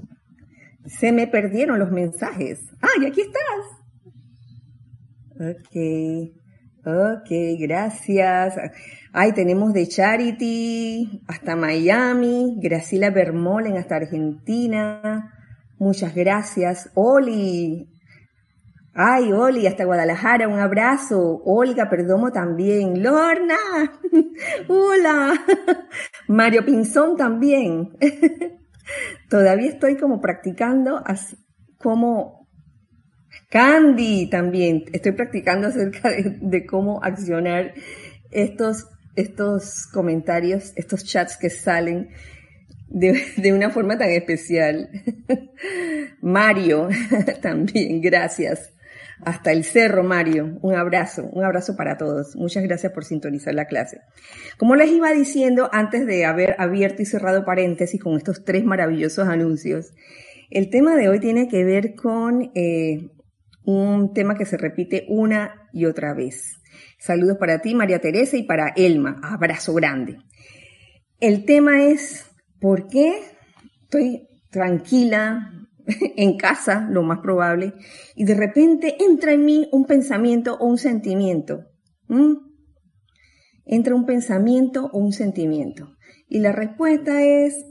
Se 0.87 1.11
me 1.11 1.27
perdieron 1.27 1.79
los 1.79 1.91
mensajes. 1.91 2.59
¡Ay, 2.81 3.07
aquí 3.07 3.21
estás! 3.21 3.77
Ok, 5.39 5.75
ok, 6.85 7.59
gracias. 7.59 8.55
Ay, 9.11 9.33
tenemos 9.33 9.73
de 9.73 9.87
Charity 9.87 11.23
hasta 11.27 11.55
Miami, 11.55 12.57
Graciela 12.61 13.09
Bermolen 13.09 13.77
hasta 13.77 13.97
Argentina. 13.97 15.33
Muchas 15.77 16.15
gracias. 16.15 16.89
Oli. 16.95 17.89
Ay, 18.93 19.31
Oli, 19.31 19.67
hasta 19.67 19.85
Guadalajara, 19.85 20.47
un 20.47 20.59
abrazo. 20.59 21.41
Olga 21.45 21.89
Perdomo 21.89 22.31
también. 22.31 23.03
Lorna. 23.03 23.57
Hola. 24.67 25.33
Mario 26.27 26.65
Pinzón 26.65 27.15
también. 27.15 27.91
Todavía 29.29 29.69
estoy 29.69 29.97
como 29.97 30.21
practicando 30.21 31.01
así, 31.05 31.37
como 31.77 32.47
Candy 33.49 34.29
también. 34.29 34.85
Estoy 34.93 35.13
practicando 35.13 35.67
acerca 35.67 36.09
de 36.11 36.65
cómo 36.65 37.03
accionar 37.03 37.73
estos 38.31 38.87
estos 39.17 39.87
comentarios, 39.87 40.71
estos 40.75 41.03
chats 41.03 41.37
que 41.37 41.49
salen 41.49 42.09
de, 42.87 43.51
una 43.51 43.71
forma 43.71 43.97
tan 43.97 44.11
especial. 44.11 44.89
Mario, 46.21 46.87
también, 47.41 47.99
gracias. 47.99 48.71
Hasta 49.25 49.51
el 49.51 49.63
cerro, 49.63 50.03
Mario. 50.03 50.59
Un 50.61 50.75
abrazo, 50.75 51.29
un 51.31 51.43
abrazo 51.43 51.75
para 51.75 51.97
todos. 51.97 52.35
Muchas 52.35 52.63
gracias 52.63 52.91
por 52.93 53.03
sintonizar 53.03 53.53
la 53.53 53.65
clase. 53.65 54.01
Como 54.57 54.75
les 54.75 54.91
iba 54.91 55.11
diciendo 55.11 55.69
antes 55.71 56.05
de 56.05 56.25
haber 56.25 56.55
abierto 56.59 57.01
y 57.01 57.05
cerrado 57.05 57.43
paréntesis 57.43 58.01
con 58.01 58.15
estos 58.15 58.45
tres 58.45 58.63
maravillosos 58.63 59.27
anuncios, 59.27 59.91
el 60.49 60.69
tema 60.69 60.95
de 60.95 61.09
hoy 61.09 61.19
tiene 61.19 61.47
que 61.47 61.63
ver 61.63 61.95
con 61.95 62.51
eh, 62.55 63.09
un 63.65 64.13
tema 64.13 64.35
que 64.35 64.45
se 64.45 64.57
repite 64.57 65.05
una 65.09 65.67
y 65.73 65.85
otra 65.85 66.13
vez. 66.13 66.61
Saludos 66.99 67.37
para 67.37 67.59
ti, 67.59 67.75
María 67.75 67.99
Teresa, 67.99 68.37
y 68.37 68.43
para 68.43 68.73
Elma. 68.75 69.19
Abrazo 69.23 69.73
grande. 69.73 70.17
El 71.19 71.45
tema 71.45 71.83
es, 71.83 72.25
¿por 72.61 72.87
qué 72.87 73.19
estoy 73.83 74.27
tranquila 74.51 75.66
en 76.17 76.37
casa, 76.37 76.87
lo 76.89 77.03
más 77.03 77.19
probable, 77.19 77.73
y 78.15 78.25
de 78.25 78.35
repente 78.35 78.97
entra 78.99 79.33
en 79.33 79.45
mí 79.45 79.69
un 79.71 79.85
pensamiento 79.85 80.57
o 80.59 80.67
un 80.67 80.77
sentimiento? 80.77 81.65
Entra 83.65 83.95
un 83.95 84.05
pensamiento 84.05 84.89
o 84.93 84.99
un 84.99 85.11
sentimiento. 85.11 85.95
Y 86.29 86.39
la 86.39 86.51
respuesta 86.51 87.23
es, 87.23 87.65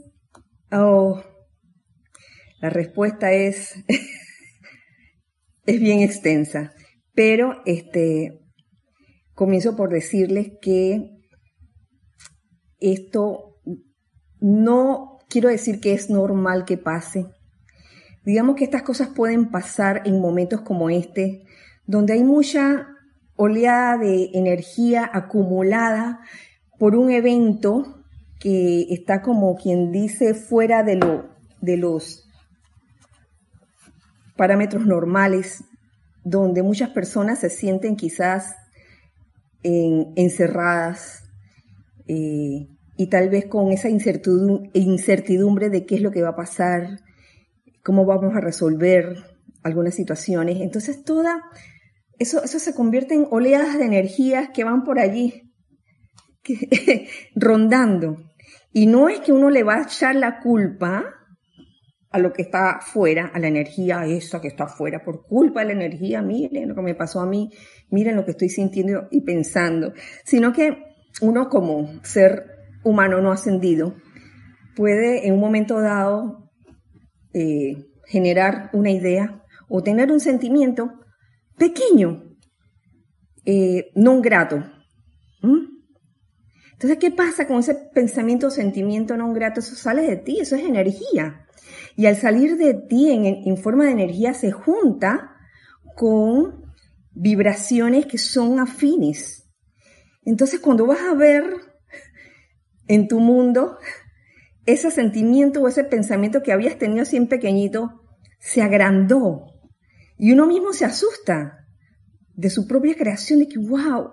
oh, 0.71 1.21
la 2.59 2.69
respuesta 2.69 3.31
es, 3.31 3.75
es 5.65 5.79
bien 5.79 6.01
extensa, 6.01 6.73
pero 7.13 7.61
este, 7.65 8.39
comienzo 9.33 9.75
por 9.75 9.89
decirles 9.89 10.51
que 10.61 11.17
esto 12.79 13.59
no 14.39 15.19
quiero 15.29 15.49
decir 15.49 15.79
que 15.79 15.93
es 15.93 16.09
normal 16.09 16.65
que 16.65 16.77
pase. 16.77 17.25
Digamos 18.27 18.57
que 18.57 18.65
estas 18.65 18.83
cosas 18.83 19.07
pueden 19.07 19.51
pasar 19.51 20.01
en 20.03 20.19
momentos 20.19 20.59
como 20.59 20.89
este, 20.89 21.45
donde 21.85 22.11
hay 22.11 22.23
mucha 22.25 22.89
oleada 23.37 23.97
de 23.97 24.31
energía 24.33 25.09
acumulada 25.13 26.19
por 26.77 26.97
un 26.97 27.09
evento 27.09 28.03
que 28.41 28.87
está 28.89 29.21
como 29.21 29.55
quien 29.55 29.93
dice 29.93 30.33
fuera 30.33 30.83
de, 30.83 30.97
lo, 30.97 31.29
de 31.61 31.77
los 31.77 32.29
parámetros 34.35 34.85
normales, 34.85 35.63
donde 36.25 36.63
muchas 36.63 36.89
personas 36.89 37.39
se 37.39 37.49
sienten 37.49 37.95
quizás 37.95 38.57
encerradas 39.63 41.23
eh, 42.09 42.67
y 42.97 43.07
tal 43.07 43.29
vez 43.29 43.45
con 43.45 43.71
esa 43.71 43.87
incertidumbre 43.87 45.69
de 45.69 45.85
qué 45.85 45.95
es 45.95 46.01
lo 46.01 46.11
que 46.11 46.23
va 46.23 46.31
a 46.31 46.35
pasar, 46.35 47.06
cómo 47.87 48.05
vamos 48.05 48.35
a 48.35 48.41
resolver 48.41 49.15
algunas 49.63 49.95
situaciones. 49.95 50.59
Entonces 50.59 51.05
toda 51.05 51.41
eso, 52.19 52.45
se 52.45 52.75
convierte 52.75 53.13
en 53.13 53.27
oleadas 53.31 53.77
de 53.77 53.85
energías 53.85 54.49
que 54.53 54.65
van 54.65 54.83
por 54.83 54.99
allí, 54.99 55.53
rondando. 57.35 58.17
Y 58.73 58.87
no 58.87 59.07
es 59.07 59.21
que 59.21 59.31
uno 59.31 59.49
le 59.49 59.63
va 59.63 59.75
a 59.75 59.83
echar 59.83 60.17
la 60.17 60.41
culpa 60.41 61.05
a 62.09 62.19
lo 62.19 62.33
que 62.33 62.41
está 62.41 62.71
afuera, 62.71 63.31
a 63.33 63.39
la 63.39 63.47
energía 63.47 64.05
esa 64.05 64.41
que 64.41 64.49
está 64.49 64.65
afuera, 64.65 65.01
por 65.05 65.25
culpa 65.25 65.61
de 65.61 65.67
la 65.67 65.85
energía, 65.85 66.21
miren 66.21 66.67
lo 66.67 66.75
que 66.75 66.81
me 66.81 66.93
pasó 66.95 67.21
a 67.21 67.25
mí, 67.25 67.51
miren 67.89 68.17
lo 68.17 68.25
que 68.25 68.31
estoy 68.31 68.49
sintiendo 68.49 69.07
y 69.11 69.21
pensando, 69.21 69.93
sino 70.25 70.51
que 70.51 70.77
uno 71.21 71.47
como 71.47 72.03
ser 72.03 72.47
humano 72.83 73.21
no 73.21 73.31
ascendido 73.31 73.95
puede 74.75 75.25
en 75.25 75.35
un 75.35 75.39
momento 75.39 75.79
dado 75.79 76.46
eh, 77.37 77.85
generar 78.05 78.69
una 78.73 78.89
idea 78.89 79.43
o 79.69 79.83
tener 79.83 80.11
un 80.11 80.19
sentimiento 80.19 80.91
pequeño, 81.57 82.23
eh, 83.45 83.91
no 83.95 84.21
grato. 84.21 84.63
Entonces, 86.71 86.97
¿qué 86.99 87.11
pasa 87.11 87.47
con 87.47 87.59
ese 87.59 87.75
pensamiento 87.93 88.47
o 88.47 88.51
sentimiento 88.51 89.17
no 89.17 89.31
grato? 89.33 89.59
Eso 89.59 89.75
sale 89.75 90.03
de 90.03 90.17
ti, 90.17 90.39
eso 90.39 90.55
es 90.55 90.63
energía. 90.63 91.45
Y 91.95 92.05
al 92.05 92.15
salir 92.15 92.57
de 92.57 92.73
ti 92.73 93.11
en, 93.11 93.57
forma 93.57 93.85
de 93.85 93.91
energía 93.91 94.33
se 94.33 94.51
junta 94.51 95.35
con 95.95 96.65
vibraciones 97.11 98.05
que 98.05 98.17
son 98.17 98.59
afines. 98.59 99.49
Entonces, 100.23 100.59
cuando 100.59 100.85
vas 100.85 101.01
a 101.01 101.13
ver 101.13 101.45
en 102.87 103.07
tu 103.07 103.19
mundo 103.19 103.77
ese 104.67 104.91
sentimiento 104.91 105.61
o 105.61 105.67
ese 105.67 105.83
pensamiento 105.83 106.43
que 106.43 106.51
habías 106.51 106.77
tenido 106.77 107.01
así 107.01 107.17
en 107.17 107.27
pequeñito, 107.27 108.03
se 108.39 108.61
agrandó. 108.61 109.45
Y 110.17 110.33
uno 110.33 110.45
mismo 110.45 110.73
se 110.73 110.85
asusta 110.85 111.65
de 112.35 112.49
su 112.49 112.67
propia 112.67 112.95
creación, 112.95 113.39
de 113.39 113.47
que, 113.47 113.57
wow, 113.57 114.11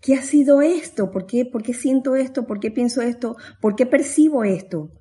¿qué 0.00 0.14
ha 0.14 0.22
sido 0.22 0.62
esto? 0.62 1.10
¿Por 1.10 1.26
qué, 1.26 1.44
¿Por 1.44 1.62
qué 1.62 1.74
siento 1.74 2.14
esto? 2.14 2.46
¿Por 2.46 2.60
qué 2.60 2.70
pienso 2.70 3.02
esto? 3.02 3.36
¿Por 3.60 3.74
qué 3.74 3.86
percibo 3.86 4.44
esto? 4.44 4.92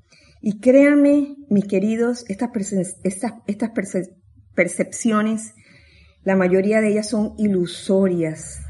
Y 0.41 0.59
créanme, 0.59 1.35
mis 1.49 1.65
queridos, 1.65 2.23
estas, 2.29 2.51
percepciones, 4.55 5.55
la 6.23 6.35
mayoría 6.35 6.81
de 6.81 6.89
ellas 6.89 7.09
son 7.09 7.33
ilusorias. 7.37 8.61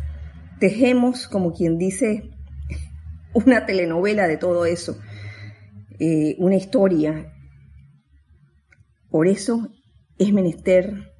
Tejemos, 0.59 1.27
como 1.27 1.53
quien 1.53 1.77
dice, 1.77 2.31
una 3.33 3.65
telenovela 3.65 4.27
de 4.27 4.37
todo 4.37 4.65
eso, 4.65 4.97
eh, 5.99 6.35
una 6.39 6.55
historia. 6.55 7.31
Por 9.09 9.27
eso 9.27 9.69
es 10.17 10.33
menester 10.33 11.11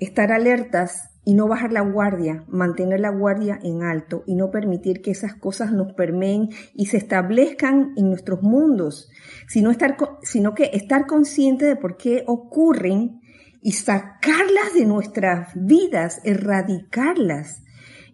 estar 0.00 0.32
alertas 0.32 1.10
y 1.24 1.34
no 1.34 1.46
bajar 1.46 1.72
la 1.72 1.82
guardia, 1.82 2.44
mantener 2.48 3.00
la 3.00 3.10
guardia 3.10 3.58
en 3.62 3.82
alto 3.82 4.24
y 4.26 4.34
no 4.34 4.50
permitir 4.50 5.02
que 5.02 5.10
esas 5.10 5.34
cosas 5.34 5.72
nos 5.72 5.92
permeen 5.92 6.48
y 6.74 6.86
se 6.86 6.96
establezcan 6.96 7.92
en 7.96 8.08
nuestros 8.08 8.42
mundos, 8.42 9.10
sino, 9.46 9.70
estar, 9.70 9.96
sino 10.22 10.54
que 10.54 10.70
estar 10.72 11.06
consciente 11.06 11.66
de 11.66 11.76
por 11.76 11.96
qué 11.98 12.24
ocurren 12.26 13.20
y 13.62 13.72
sacarlas 13.72 14.74
de 14.74 14.86
nuestras 14.86 15.50
vidas, 15.54 16.20
erradicarlas. 16.24 17.62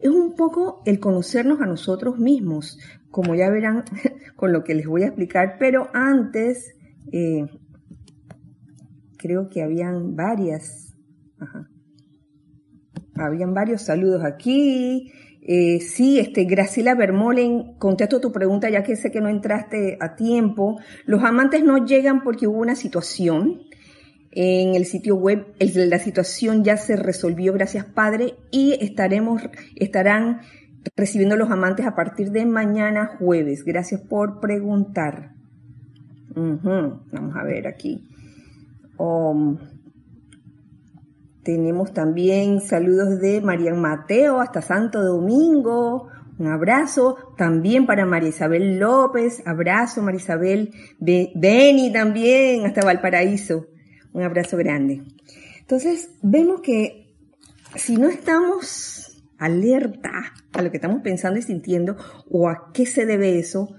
Es 0.00 0.10
un 0.10 0.34
poco 0.34 0.82
el 0.84 0.98
conocernos 0.98 1.60
a 1.60 1.66
nosotros 1.66 2.18
mismos, 2.18 2.78
como 3.16 3.34
ya 3.34 3.48
verán 3.48 3.84
con 4.36 4.52
lo 4.52 4.62
que 4.62 4.74
les 4.74 4.86
voy 4.86 5.02
a 5.02 5.06
explicar, 5.06 5.56
pero 5.58 5.88
antes 5.94 6.76
eh, 7.10 7.46
creo 9.16 9.48
que 9.48 9.62
habían 9.62 10.16
varias. 10.16 10.94
Ajá. 11.40 11.66
Habían 13.14 13.54
varios 13.54 13.80
saludos 13.80 14.22
aquí. 14.22 15.12
Eh, 15.40 15.80
sí, 15.80 16.18
este, 16.18 16.44
Graciela 16.44 16.94
Bermolen, 16.94 17.78
contesto 17.78 18.20
tu 18.20 18.32
pregunta 18.32 18.68
ya 18.68 18.82
que 18.82 18.96
sé 18.96 19.10
que 19.10 19.22
no 19.22 19.30
entraste 19.30 19.96
a 19.98 20.14
tiempo. 20.14 20.78
Los 21.06 21.24
amantes 21.24 21.64
no 21.64 21.86
llegan 21.86 22.22
porque 22.22 22.46
hubo 22.46 22.58
una 22.58 22.76
situación 22.76 23.62
en 24.32 24.74
el 24.74 24.84
sitio 24.84 25.16
web. 25.16 25.54
la 25.58 25.98
situación 25.98 26.64
ya 26.64 26.76
se 26.76 26.96
resolvió, 26.96 27.54
gracias 27.54 27.86
Padre, 27.86 28.34
y 28.50 28.76
estaremos, 28.78 29.40
estarán 29.74 30.42
recibiendo 30.94 31.36
los 31.36 31.50
amantes 31.50 31.86
a 31.86 31.94
partir 31.94 32.30
de 32.30 32.46
mañana 32.46 33.16
jueves. 33.18 33.64
Gracias 33.64 34.00
por 34.00 34.40
preguntar. 34.40 35.32
Vamos 36.34 37.34
a 37.34 37.42
ver 37.44 37.66
aquí. 37.66 38.06
Um, 38.98 39.58
tenemos 41.42 41.92
también 41.92 42.60
saludos 42.60 43.20
de 43.20 43.40
Marian 43.40 43.80
Mateo 43.80 44.40
hasta 44.40 44.60
Santo 44.60 45.02
Domingo. 45.02 46.08
Un 46.38 46.48
abrazo 46.48 47.16
también 47.38 47.86
para 47.86 48.04
María 48.04 48.28
Isabel 48.28 48.78
López. 48.78 49.42
Abrazo, 49.46 50.02
María 50.02 50.20
Isabel. 50.20 50.74
Beni 50.98 51.92
también 51.92 52.66
hasta 52.66 52.84
Valparaíso. 52.84 53.66
Un 54.12 54.22
abrazo 54.22 54.56
grande. 54.56 55.02
Entonces, 55.60 56.10
vemos 56.22 56.60
que 56.60 57.14
si 57.76 57.96
no 57.96 58.08
estamos 58.08 59.05
alerta 59.38 60.10
a 60.52 60.62
lo 60.62 60.70
que 60.70 60.76
estamos 60.76 61.02
pensando 61.02 61.38
y 61.38 61.42
sintiendo 61.42 61.96
o 62.30 62.48
a 62.48 62.70
qué 62.72 62.86
se 62.86 63.06
debe 63.06 63.38
eso, 63.38 63.74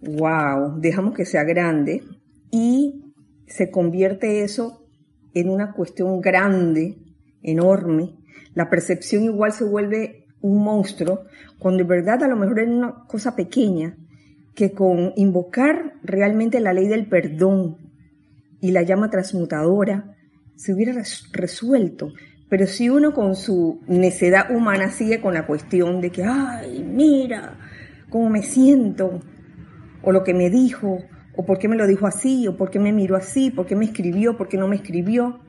wow, 0.00 0.78
dejamos 0.80 1.14
que 1.14 1.24
sea 1.24 1.44
grande 1.44 2.02
y 2.50 3.12
se 3.46 3.70
convierte 3.70 4.42
eso 4.42 4.86
en 5.34 5.50
una 5.50 5.72
cuestión 5.72 6.20
grande, 6.20 6.98
enorme, 7.42 8.14
la 8.54 8.70
percepción 8.70 9.24
igual 9.24 9.52
se 9.52 9.64
vuelve 9.64 10.24
un 10.40 10.62
monstruo, 10.62 11.24
cuando 11.58 11.82
en 11.82 11.88
verdad 11.88 12.22
a 12.22 12.28
lo 12.28 12.36
mejor 12.36 12.60
es 12.60 12.68
una 12.68 13.04
cosa 13.06 13.36
pequeña, 13.36 13.96
que 14.54 14.72
con 14.72 15.12
invocar 15.16 15.94
realmente 16.02 16.60
la 16.60 16.72
ley 16.72 16.88
del 16.88 17.06
perdón 17.06 17.76
y 18.60 18.70
la 18.70 18.82
llama 18.82 19.10
transmutadora 19.10 20.16
se 20.54 20.72
hubiera 20.72 20.94
resuelto. 21.32 22.12
Pero 22.48 22.66
si 22.66 22.88
uno 22.88 23.12
con 23.12 23.34
su 23.34 23.80
necedad 23.88 24.54
humana 24.54 24.90
sigue 24.90 25.20
con 25.20 25.34
la 25.34 25.46
cuestión 25.46 26.00
de 26.00 26.10
que, 26.10 26.22
ay, 26.24 26.84
mira 26.84 27.58
cómo 28.08 28.30
me 28.30 28.42
siento, 28.42 29.20
o 30.02 30.12
lo 30.12 30.22
que 30.22 30.32
me 30.32 30.48
dijo, 30.48 30.98
o 31.34 31.44
por 31.44 31.58
qué 31.58 31.68
me 31.68 31.76
lo 31.76 31.86
dijo 31.86 32.06
así, 32.06 32.46
o 32.46 32.56
por 32.56 32.70
qué 32.70 32.78
me 32.78 32.92
miró 32.92 33.16
así, 33.16 33.50
por 33.50 33.66
qué 33.66 33.74
me 33.74 33.84
escribió, 33.84 34.36
por 34.36 34.48
qué 34.48 34.56
no 34.56 34.68
me 34.68 34.76
escribió. 34.76 35.40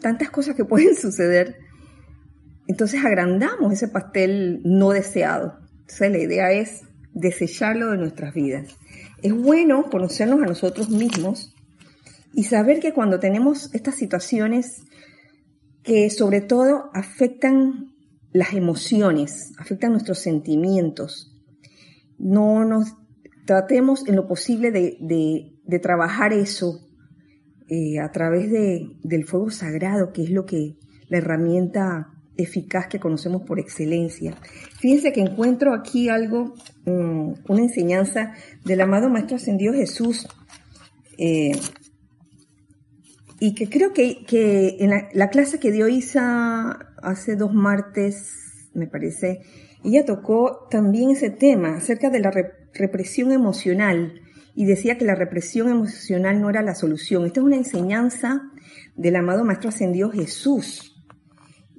Tantas 0.00 0.30
cosas 0.30 0.56
que 0.56 0.64
pueden 0.66 0.96
suceder. 0.96 1.56
Entonces 2.66 3.04
agrandamos 3.04 3.72
ese 3.72 3.88
pastel 3.88 4.60
no 4.64 4.90
deseado. 4.90 5.58
Entonces 5.80 6.10
la 6.10 6.18
idea 6.18 6.52
es 6.52 6.82
desecharlo 7.14 7.90
de 7.90 7.98
nuestras 7.98 8.34
vidas. 8.34 8.76
Es 9.22 9.32
bueno 9.32 9.84
conocernos 9.90 10.42
a 10.42 10.46
nosotros 10.46 10.90
mismos 10.90 11.54
y 12.34 12.44
saber 12.44 12.80
que 12.80 12.92
cuando 12.92 13.20
tenemos 13.20 13.74
estas 13.74 13.94
situaciones 13.94 14.84
que 15.82 16.10
sobre 16.10 16.40
todo 16.40 16.90
afectan 16.94 17.94
las 18.32 18.54
emociones, 18.54 19.52
afectan 19.58 19.92
nuestros 19.92 20.18
sentimientos, 20.18 21.36
no 22.18 22.64
nos 22.64 22.94
tratemos 23.46 24.06
en 24.06 24.16
lo 24.16 24.26
posible 24.26 24.70
de, 24.70 25.80
trabajar 25.80 26.32
eso 26.32 26.80
eh, 27.68 27.98
a 27.98 28.12
través 28.12 28.50
del 28.50 29.24
fuego 29.24 29.50
sagrado, 29.50 30.12
que 30.12 30.22
es 30.22 30.30
lo 30.30 30.44
que 30.44 30.76
la 31.08 31.18
herramienta 31.18 32.08
eficaz 32.36 32.86
que 32.86 33.00
conocemos 33.00 33.42
por 33.42 33.58
excelencia. 33.58 34.36
Fíjense 34.78 35.12
que 35.12 35.20
encuentro 35.20 35.74
aquí 35.74 36.08
algo, 36.08 36.54
mm, 36.84 37.32
una 37.48 37.62
enseñanza 37.62 38.34
del 38.64 38.80
amado 38.80 39.08
Maestro 39.10 39.36
Ascendido 39.36 39.74
Jesús, 39.74 40.26
eh, 41.18 41.52
y 43.44 43.54
que 43.54 43.68
creo 43.68 43.92
que, 43.92 44.76
en 44.78 44.90
la, 44.90 45.30
clase 45.30 45.58
que 45.58 45.72
dio 45.72 45.88
Isa 45.88 46.94
hace 47.02 47.34
dos 47.34 47.52
martes, 47.52 48.70
me 48.72 48.86
parece, 48.86 49.40
ella 49.82 50.04
tocó 50.04 50.68
también 50.70 51.10
ese 51.10 51.30
tema 51.30 51.74
acerca 51.74 52.08
de 52.08 52.20
la 52.20 52.30
represión 52.72 53.32
emocional 53.32 54.20
y 54.54 54.66
decía 54.66 54.96
que 54.96 55.04
la 55.04 55.16
represión 55.16 55.68
emocional 55.68 56.40
no 56.40 56.50
era 56.50 56.62
la 56.62 56.76
solución. 56.76 57.26
Esta 57.26 57.40
es 57.40 57.46
una 57.46 57.56
enseñanza 57.56 58.42
del 58.94 59.16
amado 59.16 59.44
Maestro 59.44 59.70
Ascendido 59.70 60.10
Jesús. 60.10 61.04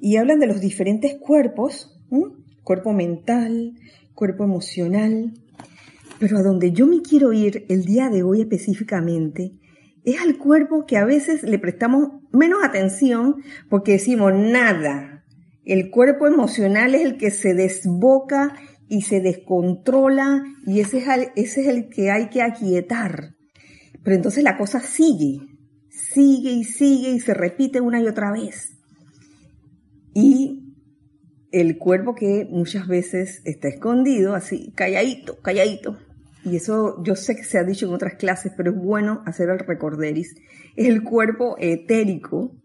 Y 0.01 0.17
hablan 0.17 0.41
de 0.41 0.47
los 0.47 0.59
diferentes 0.59 1.15
cuerpos, 1.17 1.97
cuerpo 2.65 2.91
mental, 2.91 3.79
cuerpo 4.15 4.43
emocional. 4.43 5.31
Pero 6.19 6.39
a 6.39 6.43
donde 6.43 6.73
yo 6.73 6.87
me 6.87 7.01
quiero 7.01 7.31
ir 7.31 7.65
el 7.69 7.85
día 7.85 8.09
de 8.09 8.21
hoy 8.21 8.41
específicamente 8.41 9.53
es 10.05 10.21
al 10.21 10.37
cuerpo 10.37 10.85
que 10.85 10.97
a 10.97 11.05
veces 11.05 11.43
le 11.43 11.59
prestamos 11.59 12.09
menos 12.31 12.63
atención 12.63 13.43
porque 13.69 13.93
decimos 13.93 14.33
nada. 14.33 15.23
El 15.65 15.91
cuerpo 15.91 16.27
emocional 16.27 16.93
es 16.93 17.01
el 17.01 17.17
que 17.17 17.31
se 17.31 17.53
desboca 17.53 18.55
y 18.89 19.03
se 19.03 19.21
descontrola 19.21 20.43
y 20.65 20.81
ese 20.81 21.03
es, 21.35 21.57
el, 21.57 21.89
que 21.89 22.11
hay 22.11 22.29
que 22.29 22.41
aquietar. 22.41 23.35
Pero 24.03 24.15
entonces 24.15 24.43
la 24.43 24.57
cosa 24.57 24.81
sigue, 24.81 25.39
sigue 25.89 26.51
y 26.51 26.63
sigue 26.65 27.11
y 27.11 27.19
se 27.19 27.33
repite 27.33 27.79
una 27.79 28.01
y 28.01 28.07
otra 28.07 28.31
vez. 28.31 28.77
Y 30.13 30.75
el 31.51 31.77
cuerpo 31.77 32.13
que 32.13 32.45
muchas 32.49 32.87
veces 32.87 33.41
está 33.45 33.69
escondido, 33.69 34.35
así, 34.35 34.73
calladito, 34.75 35.39
calladito, 35.39 35.97
y 36.43 36.57
eso 36.57 37.01
yo 37.03 37.15
sé 37.15 37.35
que 37.35 37.43
se 37.43 37.57
ha 37.57 37.63
dicho 37.63 37.87
en 37.87 37.93
otras 37.93 38.15
clases, 38.15 38.51
pero 38.55 38.71
es 38.71 38.77
bueno 38.77 39.23
hacer 39.25 39.49
el 39.49 39.59
recorderis, 39.59 40.35
es 40.75 40.87
el 40.87 41.03
cuerpo 41.03 41.55
etérico, 41.59 42.55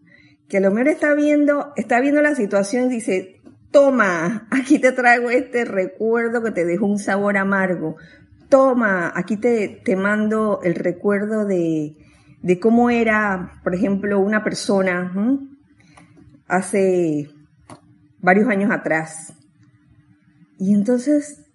que 0.47 0.57
a 0.57 0.61
lo 0.61 0.71
mejor 0.71 0.89
está 0.89 1.13
viendo, 1.13 1.73
está 1.75 2.01
viendo 2.01 2.21
la 2.21 2.35
situación 2.35 2.87
y 2.87 2.95
dice, 2.95 3.41
toma, 3.71 4.47
aquí 4.51 4.79
te 4.79 4.91
traigo 4.91 5.29
este 5.29 5.63
recuerdo 5.63 6.43
que 6.43 6.51
te 6.51 6.65
dejó 6.65 6.87
un 6.87 6.99
sabor 6.99 7.37
amargo, 7.37 7.95
toma, 8.49 9.13
aquí 9.15 9.37
te, 9.37 9.81
te 9.85 9.95
mando 9.95 10.59
el 10.63 10.75
recuerdo 10.75 11.45
de, 11.45 11.95
de 12.41 12.59
cómo 12.59 12.89
era, 12.89 13.61
por 13.63 13.75
ejemplo, 13.75 14.19
una 14.19 14.43
persona 14.43 15.13
hace 16.47 17.29
varios 18.19 18.49
años 18.49 18.71
atrás. 18.71 19.33
Y 20.57 20.73
entonces 20.73 21.48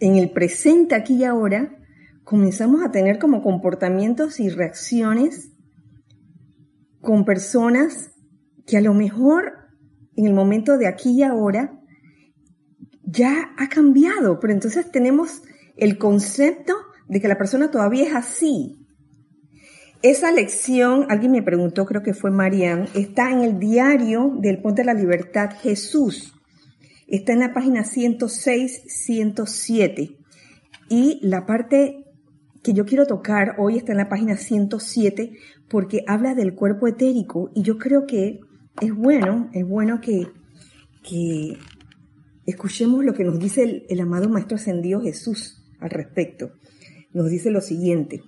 en 0.00 0.16
el 0.16 0.30
presente, 0.30 0.94
aquí 0.94 1.16
y 1.16 1.24
ahora, 1.24 1.76
comenzamos 2.24 2.82
a 2.82 2.90
tener 2.90 3.18
como 3.18 3.42
comportamientos 3.42 4.40
y 4.40 4.48
reacciones 4.48 5.52
con 7.00 7.24
personas 7.24 8.10
que 8.66 8.78
a 8.78 8.80
lo 8.80 8.94
mejor 8.94 9.52
en 10.16 10.26
el 10.26 10.34
momento 10.34 10.78
de 10.78 10.86
aquí 10.86 11.10
y 11.10 11.22
ahora 11.22 11.80
ya 13.02 13.54
ha 13.58 13.68
cambiado, 13.68 14.40
pero 14.40 14.52
entonces 14.52 14.90
tenemos 14.90 15.42
el 15.76 15.98
concepto 15.98 16.74
de 17.08 17.20
que 17.20 17.28
la 17.28 17.38
persona 17.38 17.70
todavía 17.70 18.06
es 18.06 18.14
así. 18.14 18.78
Esa 20.02 20.32
lección, 20.32 21.06
alguien 21.08 21.32
me 21.32 21.42
preguntó, 21.42 21.86
creo 21.86 22.02
que 22.02 22.14
fue 22.14 22.30
Marian, 22.30 22.88
está 22.94 23.30
en 23.30 23.40
el 23.40 23.58
diario 23.58 24.34
del 24.38 24.60
Ponte 24.60 24.82
de 24.82 24.86
la 24.86 24.94
Libertad 24.94 25.50
Jesús. 25.62 26.33
Está 27.06 27.32
en 27.32 27.40
la 27.40 27.52
página 27.52 27.84
106, 27.84 28.82
107. 28.86 30.16
Y 30.88 31.18
la 31.22 31.46
parte 31.46 32.04
que 32.62 32.72
yo 32.72 32.86
quiero 32.86 33.06
tocar 33.06 33.56
hoy 33.58 33.76
está 33.76 33.92
en 33.92 33.98
la 33.98 34.08
página 34.08 34.36
107 34.36 35.32
porque 35.68 36.02
habla 36.06 36.34
del 36.34 36.54
cuerpo 36.54 36.88
etérico 36.88 37.50
y 37.54 37.62
yo 37.62 37.78
creo 37.78 38.06
que 38.06 38.40
es 38.80 38.94
bueno, 38.94 39.50
es 39.52 39.66
bueno 39.66 40.00
que, 40.00 40.28
que 41.02 41.58
escuchemos 42.46 43.04
lo 43.04 43.12
que 43.12 43.24
nos 43.24 43.38
dice 43.38 43.62
el, 43.62 43.86
el 43.88 44.00
amado 44.00 44.28
Maestro 44.28 44.56
Ascendido 44.56 45.02
Jesús 45.02 45.62
al 45.78 45.90
respecto. 45.90 46.52
Nos 47.12 47.30
dice 47.30 47.50
lo 47.50 47.60
siguiente. 47.60 48.22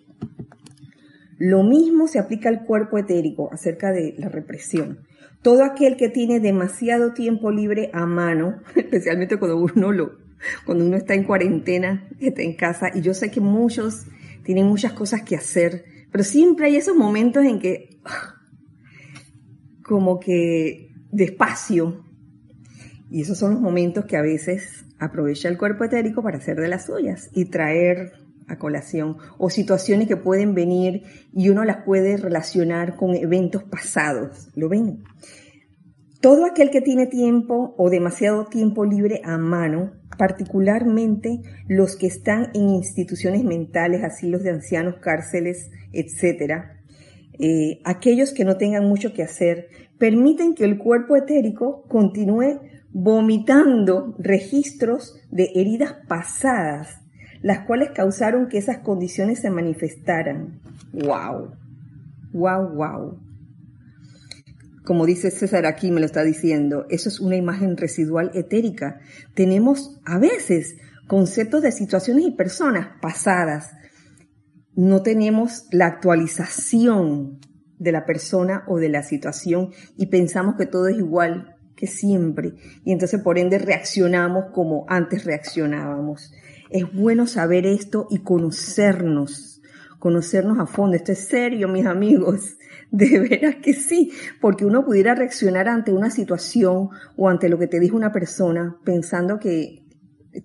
Lo 1.39 1.62
mismo 1.62 2.07
se 2.07 2.19
aplica 2.19 2.49
al 2.49 2.65
cuerpo 2.65 2.99
etérico 2.99 3.53
acerca 3.53 3.93
de 3.93 4.15
la 4.19 4.29
represión. 4.29 5.01
Todo 5.42 5.64
aquel 5.64 5.96
que 5.96 6.09
tiene 6.09 6.40
demasiado 6.40 7.12
tiempo 7.12 7.51
libre 7.51 7.90
a 7.92 8.07
mano, 8.07 8.61
especialmente 8.77 9.38
cuando 9.38 9.59
uno 9.59 9.92
lo, 9.92 10.18
cuando 10.64 10.85
uno 10.85 10.96
está 10.96 11.14
en 11.14 11.25
cuarentena, 11.25 12.09
está 12.18 12.42
en 12.42 12.55
casa, 12.55 12.90
y 12.94 13.01
yo 13.01 13.14
sé 13.14 13.31
que 13.31 13.40
muchos 13.40 14.07
tienen 14.42 14.66
muchas 14.66 14.92
cosas 14.92 15.22
que 15.22 15.37
hacer, 15.37 15.85
pero 16.11 16.25
siempre 16.25 16.66
hay 16.66 16.77
esos 16.77 16.96
momentos 16.96 17.44
en 17.44 17.59
que, 17.59 18.01
como 19.83 20.20
que 20.20 20.92
despacio, 21.11 22.05
y 23.11 23.22
esos 23.22 23.38
son 23.38 23.53
los 23.53 23.61
momentos 23.61 24.05
que 24.05 24.16
a 24.16 24.22
veces 24.22 24.85
aprovecha 24.99 25.49
el 25.49 25.59
cuerpo 25.59 25.85
etérico 25.85 26.22
para 26.22 26.38
hacer 26.38 26.59
de 26.61 26.68
las 26.68 26.87
suyas 26.87 27.31
y 27.33 27.46
traer 27.46 28.26
a 28.48 28.59
colación 28.59 29.16
o 29.38 29.50
situaciones 29.50 30.09
que 30.09 30.16
pueden 30.16 30.54
venir 30.54 31.02
y 31.32 31.48
uno 31.48 31.64
las 31.64 31.85
puede 31.85 32.16
relacionar 32.16 32.96
con 32.96 33.14
eventos 33.14 33.64
pasados. 33.64 34.48
¿Lo 34.54 34.68
ven? 34.68 35.02
Todo 36.20 36.46
aquel 36.46 36.70
que 36.70 36.80
tiene 36.80 37.06
tiempo 37.06 37.74
o 37.76 37.90
demasiado 37.90 38.46
tiempo 38.46 38.85
libre 38.85 39.20
a 39.24 39.37
mano, 39.38 39.92
particularmente 40.18 41.40
los 41.68 41.96
que 41.96 42.06
están 42.06 42.50
en 42.54 42.70
instituciones 42.70 43.44
mentales, 43.44 44.02
asilos 44.02 44.42
de 44.42 44.50
ancianos, 44.50 44.96
cárceles, 45.00 45.70
etc., 45.92 46.64
eh, 47.38 47.80
aquellos 47.85 48.32
que 48.32 48.46
no 48.46 48.56
tengan 48.56 48.88
mucho 48.88 49.12
que 49.12 49.22
hacer, 49.22 49.68
permiten 49.98 50.54
que 50.54 50.64
el 50.64 50.78
cuerpo 50.78 51.16
etérico 51.16 51.85
continúe 51.87 52.61
vomitando 52.92 54.14
registros 54.18 55.20
de 55.30 55.50
heridas 55.54 55.96
pasadas 56.09 57.06
las 57.42 57.66
cuales 57.66 57.90
causaron 57.94 58.49
que 58.49 58.59
esas 58.59 58.79
condiciones 58.79 59.40
se 59.40 59.51
manifestaran. 59.51 60.61
¡Wow! 60.92 61.53
¡Wow, 62.33 62.75
wow! 62.75 63.18
Como 64.85 65.05
dice 65.05 65.31
César 65.31 65.66
aquí, 65.66 65.90
me 65.90 66.01
lo 66.01 66.07
está 66.07 66.22
diciendo, 66.22 66.87
eso 66.90 67.09
es 67.09 67.18
una 67.18 67.35
imagen 67.35 67.77
residual 67.77 68.31
etérica. 68.35 69.01
Tenemos 69.35 70.01
a 70.05 70.18
veces 70.18 70.77
conceptos 71.09 71.62
de 71.62 71.72
situaciones 71.72 72.25
y 72.25 72.31
personas 72.33 72.88
pasadas. 73.01 73.72
No 74.77 75.03
tenemos 75.03 75.66
la 75.72 75.87
actualización 75.87 77.40
de 77.79 77.92
la 77.92 78.07
persona 78.07 78.64
o 78.68 78.79
de 78.79 78.88
la 78.88 79.03
situación 79.03 79.72
y 79.96 80.07
pensamos 80.07 80.55
que 80.57 80.66
todo 80.66 80.88
es 80.88 80.96
igual 80.96 81.57
que 81.75 81.87
siempre. 81.87 82.55
Y 82.85 82.92
entonces 82.92 83.20
por 83.20 83.38
ende 83.38 83.59
reaccionamos 83.59 84.46
como 84.53 84.87
antes 84.88 85.25
reaccionábamos. 85.25 86.33
Es 86.70 86.92
bueno 86.92 87.26
saber 87.26 87.66
esto 87.66 88.07
y 88.11 88.18
conocernos, 88.18 89.61
conocernos 89.98 90.59
a 90.59 90.66
fondo. 90.66 90.96
Esto 90.96 91.12
es 91.12 91.20
serio, 91.20 91.68
mis 91.68 91.87
amigos. 91.87 92.57
De 92.90 93.18
veras 93.18 93.57
que 93.57 93.74
sí, 93.74 94.12
porque 94.40 94.64
uno 94.64 94.85
pudiera 94.85 95.14
reaccionar 95.14 95.68
ante 95.68 95.92
una 95.92 96.11
situación 96.11 96.90
o 97.16 97.29
ante 97.29 97.48
lo 97.48 97.59
que 97.59 97.66
te 97.66 97.81
dijo 97.81 97.96
una 97.96 98.12
persona 98.12 98.76
pensando 98.85 99.40
que 99.40 99.83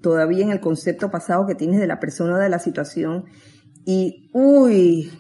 todavía 0.02 0.44
en 0.44 0.52
el 0.52 0.60
concepto 0.60 1.12
pasado 1.12 1.46
que 1.46 1.54
tienes 1.56 1.80
de 1.80 1.88
la 1.88 2.00
persona 2.00 2.36
o 2.36 2.40
de 2.40 2.50
la 2.50 2.60
situación 2.60 3.26
y, 3.86 4.30
uy, 4.34 5.12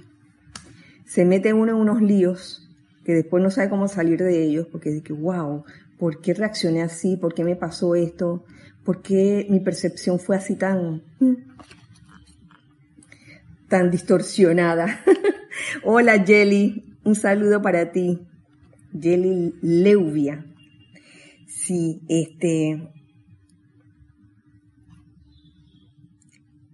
se 1.05 1.25
mete 1.25 1.53
uno 1.53 1.71
en 1.71 1.77
unos 1.77 2.01
líos 2.01 2.69
que 3.03 3.13
después 3.13 3.41
no 3.43 3.49
sabe 3.49 3.69
cómo 3.69 3.87
salir 3.87 4.21
de 4.21 4.43
ellos 4.43 4.67
porque 4.71 4.91
dice, 4.91 5.13
wow, 5.13 5.63
¿por 5.97 6.21
qué 6.21 6.33
reaccioné 6.33 6.81
así? 6.81 7.17
¿Por 7.17 7.33
qué 7.33 7.43
me 7.43 7.55
pasó 7.55 7.95
esto? 7.95 8.45
¿Por 8.83 9.01
qué 9.01 9.45
mi 9.49 9.59
percepción 9.59 10.19
fue 10.19 10.35
así 10.35 10.55
tan, 10.55 11.03
tan 13.67 13.91
distorsionada? 13.91 15.01
Hola 15.83 16.23
Jelly, 16.25 16.97
un 17.03 17.15
saludo 17.15 17.61
para 17.61 17.91
ti. 17.91 18.27
Jelly 18.99 19.53
Leuvia. 19.61 20.45
Sí, 21.47 22.01
este. 22.09 22.89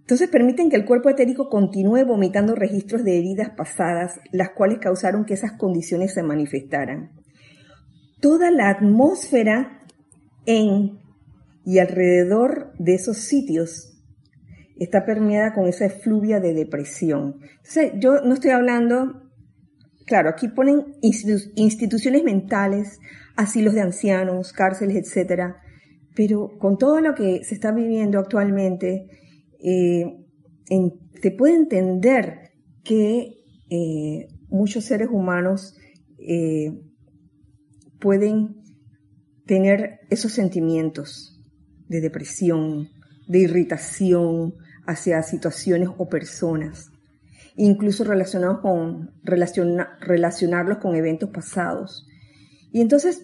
Entonces 0.00 0.30
permiten 0.30 0.70
que 0.70 0.76
el 0.76 0.86
cuerpo 0.86 1.10
etérico 1.10 1.50
continúe 1.50 2.06
vomitando 2.06 2.54
registros 2.54 3.04
de 3.04 3.18
heridas 3.18 3.50
pasadas, 3.50 4.20
las 4.32 4.50
cuales 4.50 4.78
causaron 4.78 5.26
que 5.26 5.34
esas 5.34 5.52
condiciones 5.52 6.14
se 6.14 6.22
manifestaran. 6.22 7.10
Toda 8.18 8.50
la 8.50 8.70
atmósfera 8.70 9.82
en 10.46 10.98
y 11.68 11.80
alrededor 11.80 12.72
de 12.78 12.94
esos 12.94 13.18
sitios 13.18 13.94
está 14.76 15.04
permeada 15.04 15.52
con 15.52 15.68
esa 15.68 15.84
efluvia 15.84 16.40
de 16.40 16.54
depresión. 16.54 17.40
Entonces, 17.42 17.92
yo 18.00 18.22
no 18.22 18.32
estoy 18.32 18.52
hablando, 18.52 19.28
claro, 20.06 20.30
aquí 20.30 20.48
ponen 20.48 20.94
instituciones 21.02 22.24
mentales, 22.24 23.00
asilos 23.36 23.74
de 23.74 23.82
ancianos, 23.82 24.54
cárceles, 24.54 24.96
etcétera, 24.96 25.60
pero 26.16 26.56
con 26.58 26.78
todo 26.78 27.02
lo 27.02 27.14
que 27.14 27.44
se 27.44 27.56
está 27.56 27.70
viviendo 27.70 28.18
actualmente, 28.18 29.06
eh, 29.62 30.06
se 31.20 31.30
puede 31.32 31.54
entender 31.54 32.52
que 32.82 33.44
eh, 33.68 34.28
muchos 34.48 34.86
seres 34.86 35.10
humanos 35.12 35.76
eh, 36.18 36.80
pueden 38.00 38.56
tener 39.44 40.00
esos 40.08 40.32
sentimientos 40.32 41.37
de 41.88 42.00
depresión, 42.00 42.88
de 43.26 43.40
irritación 43.40 44.54
hacia 44.86 45.22
situaciones 45.22 45.90
o 45.96 46.08
personas, 46.08 46.90
incluso 47.56 48.04
relacionados 48.04 48.60
con, 48.60 49.10
relacionarlos 49.22 50.78
con 50.78 50.96
eventos 50.96 51.30
pasados. 51.30 52.06
Y 52.72 52.80
entonces, 52.80 53.22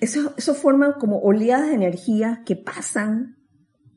eso, 0.00 0.34
eso 0.36 0.54
forma 0.54 0.96
como 0.98 1.18
oleadas 1.18 1.68
de 1.68 1.74
energía 1.74 2.42
que 2.46 2.56
pasan, 2.56 3.36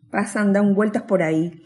pasan, 0.10 0.54
dan 0.54 0.74
vueltas 0.74 1.04
por 1.04 1.22
ahí. 1.22 1.62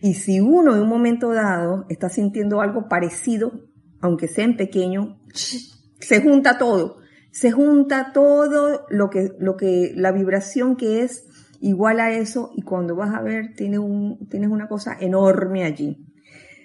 Y 0.00 0.14
si 0.14 0.40
uno 0.40 0.74
en 0.74 0.82
un 0.82 0.88
momento 0.88 1.30
dado 1.30 1.86
está 1.88 2.08
sintiendo 2.08 2.60
algo 2.60 2.88
parecido, 2.88 3.68
aunque 4.00 4.28
sea 4.28 4.44
en 4.44 4.56
pequeño, 4.56 5.20
se 5.32 6.20
junta 6.20 6.58
todo. 6.58 6.98
Se 7.30 7.50
junta 7.50 8.10
todo 8.12 8.84
lo 8.90 9.08
que, 9.08 9.30
lo 9.38 9.56
que, 9.56 9.92
la 9.96 10.12
vibración 10.12 10.76
que 10.76 11.02
es 11.02 11.24
igual 11.62 12.00
a 12.00 12.12
eso 12.12 12.50
y 12.54 12.62
cuando 12.62 12.94
vas 12.94 13.14
a 13.14 13.22
ver 13.22 13.54
tienes, 13.54 13.78
un, 13.78 14.28
tienes 14.28 14.50
una 14.50 14.68
cosa 14.68 14.96
enorme 15.00 15.64
allí. 15.64 16.04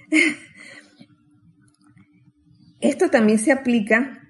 Esto 2.82 3.10
también 3.10 3.40
se 3.40 3.52
aplica 3.52 4.22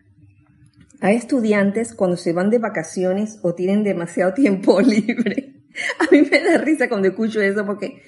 a 1.00 1.12
estudiantes 1.12 1.94
cuando 1.94 2.18
se 2.18 2.34
van 2.34 2.50
de 2.50 2.60
vacaciones 2.60 3.40
o 3.44 3.56
tienen 3.56 3.84
demasiado 3.84 4.34
tiempo 4.34 4.80
libre. 4.82 5.54
A 6.00 6.12
mí 6.12 6.22
me 6.30 6.44
da 6.44 6.58
risa 6.58 6.90
cuando 6.90 7.08
escucho 7.08 7.42
eso 7.42 7.66
porque 7.66 8.02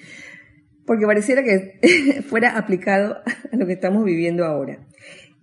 porque 0.86 1.06
pareciera 1.06 1.42
que 1.44 2.22
fuera 2.28 2.58
aplicado 2.58 3.18
a 3.52 3.56
lo 3.56 3.66
que 3.66 3.74
estamos 3.74 4.04
viviendo 4.04 4.44
ahora. 4.44 4.86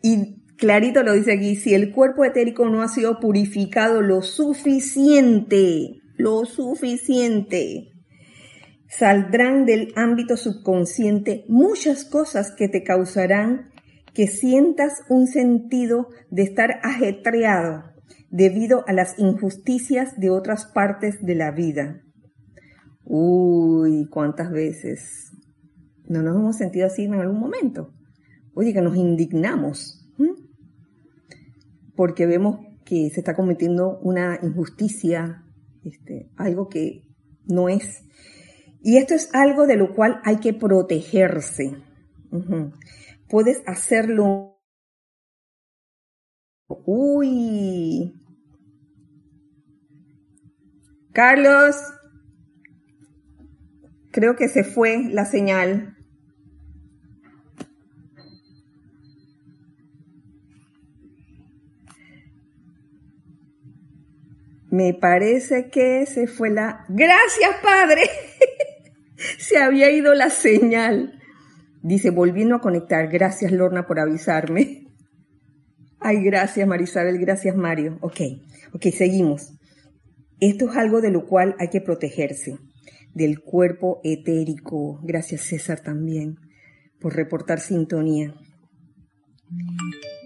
Y 0.01 0.43
clarito 0.57 1.03
lo 1.03 1.13
dice 1.13 1.31
aquí, 1.31 1.55
si 1.55 1.73
el 1.73 1.91
cuerpo 1.91 2.25
etérico 2.25 2.69
no 2.69 2.83
ha 2.83 2.89
sido 2.89 3.19
purificado 3.19 4.01
lo 4.01 4.21
suficiente, 4.21 6.01
lo 6.17 6.45
suficiente, 6.45 7.93
saldrán 8.89 9.65
del 9.65 9.93
ámbito 9.95 10.37
subconsciente 10.37 11.45
muchas 11.47 12.05
cosas 12.05 12.51
que 12.51 12.67
te 12.67 12.83
causarán 12.83 13.69
que 14.13 14.27
sientas 14.27 14.93
un 15.09 15.27
sentido 15.27 16.07
de 16.31 16.43
estar 16.43 16.79
ajetreado 16.83 17.83
debido 18.29 18.83
a 18.87 18.93
las 18.93 19.17
injusticias 19.19 20.17
de 20.17 20.29
otras 20.29 20.65
partes 20.65 21.21
de 21.21 21.35
la 21.35 21.51
vida. 21.51 22.01
Uy, 23.03 24.07
cuántas 24.09 24.51
veces 24.51 25.31
no 26.07 26.23
nos 26.23 26.35
hemos 26.35 26.57
sentido 26.57 26.87
así 26.87 27.03
en 27.03 27.13
algún 27.13 27.39
momento. 27.39 27.93
Oye, 28.53 28.73
que 28.73 28.81
nos 28.81 28.95
indignamos 28.97 29.97
porque 31.97 32.27
vemos 32.27 32.59
que 32.85 33.09
se 33.09 33.19
está 33.19 33.35
cometiendo 33.35 33.99
una 33.99 34.39
injusticia, 34.41 35.43
este, 35.87 36.29
algo 36.37 36.69
que 36.69 37.03
no 37.45 37.69
es. 37.69 38.03
Y 38.81 38.97
esto 38.97 39.13
es 39.13 39.33
algo 39.33 39.67
de 39.67 39.77
lo 39.77 39.95
cual 39.95 40.21
hay 40.23 40.37
que 40.37 40.53
protegerse. 40.53 41.75
Puedes 43.29 43.61
hacerlo. 43.65 44.61
Uy. 46.67 48.13
Carlos, 51.13 51.75
creo 54.11 54.35
que 54.35 54.47
se 54.47 54.63
fue 54.63 55.09
la 55.09 55.25
señal. 55.25 55.96
Me 64.77 64.93
parece 64.93 65.71
que 65.71 66.05
se 66.05 66.27
fue 66.27 66.51
la... 66.51 66.85
Gracias, 66.87 67.49
Padre. 67.63 68.03
se 69.39 69.57
había 69.57 69.89
ido 69.89 70.13
la 70.13 70.29
señal. 70.29 71.19
Dice, 71.81 72.11
volviendo 72.11 72.53
a 72.53 72.61
conectar. 72.61 73.07
Gracias, 73.07 73.51
Lorna, 73.51 73.87
por 73.87 73.99
avisarme. 73.99 74.85
Ay, 75.99 76.21
gracias, 76.23 76.67
Marisabel. 76.67 77.17
Gracias, 77.17 77.55
Mario. 77.55 77.97
Ok, 78.01 78.21
ok, 78.71 78.85
seguimos. 78.95 79.51
Esto 80.39 80.69
es 80.69 80.77
algo 80.77 81.01
de 81.01 81.09
lo 81.09 81.25
cual 81.25 81.55
hay 81.57 81.69
que 81.69 81.81
protegerse. 81.81 82.59
Del 83.15 83.39
cuerpo 83.39 83.99
etérico. 84.03 84.99
Gracias, 85.01 85.41
César, 85.41 85.79
también, 85.79 86.35
por 86.99 87.15
reportar 87.15 87.61
sintonía. 87.61 88.35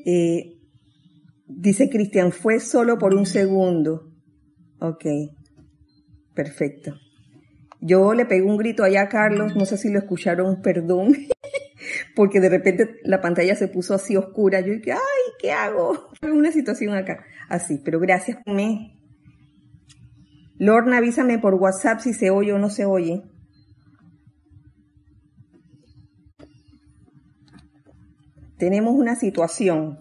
Eh, 0.05 0.57
dice 1.47 1.89
Cristian, 1.89 2.33
fue 2.33 2.59
solo 2.59 2.99
por 2.99 3.15
un 3.15 3.25
segundo. 3.25 4.11
Ok, 4.82 5.06
perfecto. 6.34 6.96
Yo 7.82 8.15
le 8.15 8.26
pegué 8.26 8.41
un 8.41 8.58
grito 8.58 8.84
allá 8.84 9.04
a 9.04 9.10
Carlos, 9.10 9.56
no 9.56 9.65
sé 9.65 9.78
si 9.78 9.91
lo 9.91 10.00
escucharon, 10.00 10.63
perdón, 10.63 11.13
porque 12.15 12.39
de 12.39 12.50
repente 12.50 12.96
la 13.04 13.22
pantalla 13.22 13.56
se 13.56 13.67
puso 13.67 13.94
así 13.94 14.17
oscura. 14.17 14.60
Yo 14.62 14.74
dije, 14.74 14.94
ay, 14.94 15.34
¿qué 15.39 15.52
hago? 15.52 16.10
Una 16.24 16.52
situación 16.52 16.96
acá, 16.96 17.24
así, 17.48 17.80
pero 17.86 18.00
gracias. 18.00 18.39
Me. 18.48 18.98
Lorna, 20.58 20.98
avísame 20.98 21.38
por 21.38 21.54
WhatsApp 21.54 22.00
si 22.00 22.13
se 22.13 22.32
oye 22.32 22.52
o 22.52 22.58
no 22.58 22.72
se 22.72 22.86
oye. 22.86 23.22
Tenemos 28.58 28.96
una 28.96 29.15
situación. 29.15 30.00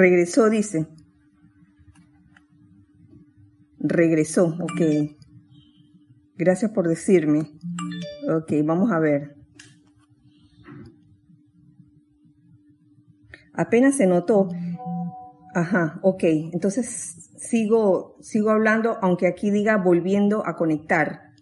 Regresó, 0.00 0.48
dice. 0.48 0.86
Regresó, 3.78 4.46
ok. 4.46 4.80
Gracias 6.36 6.70
por 6.70 6.88
decirme. 6.88 7.52
Ok, 8.26 8.50
vamos 8.64 8.90
a 8.92 8.98
ver. 8.98 9.36
Apenas 13.52 13.98
se 13.98 14.06
notó. 14.06 14.48
Ajá, 15.54 16.00
ok. 16.00 16.24
Entonces 16.54 16.86
sigo, 17.36 18.16
sigo 18.22 18.48
hablando, 18.48 18.96
aunque 19.02 19.26
aquí 19.26 19.50
diga 19.50 19.76
volviendo 19.76 20.46
a 20.46 20.56
conectar. 20.56 21.34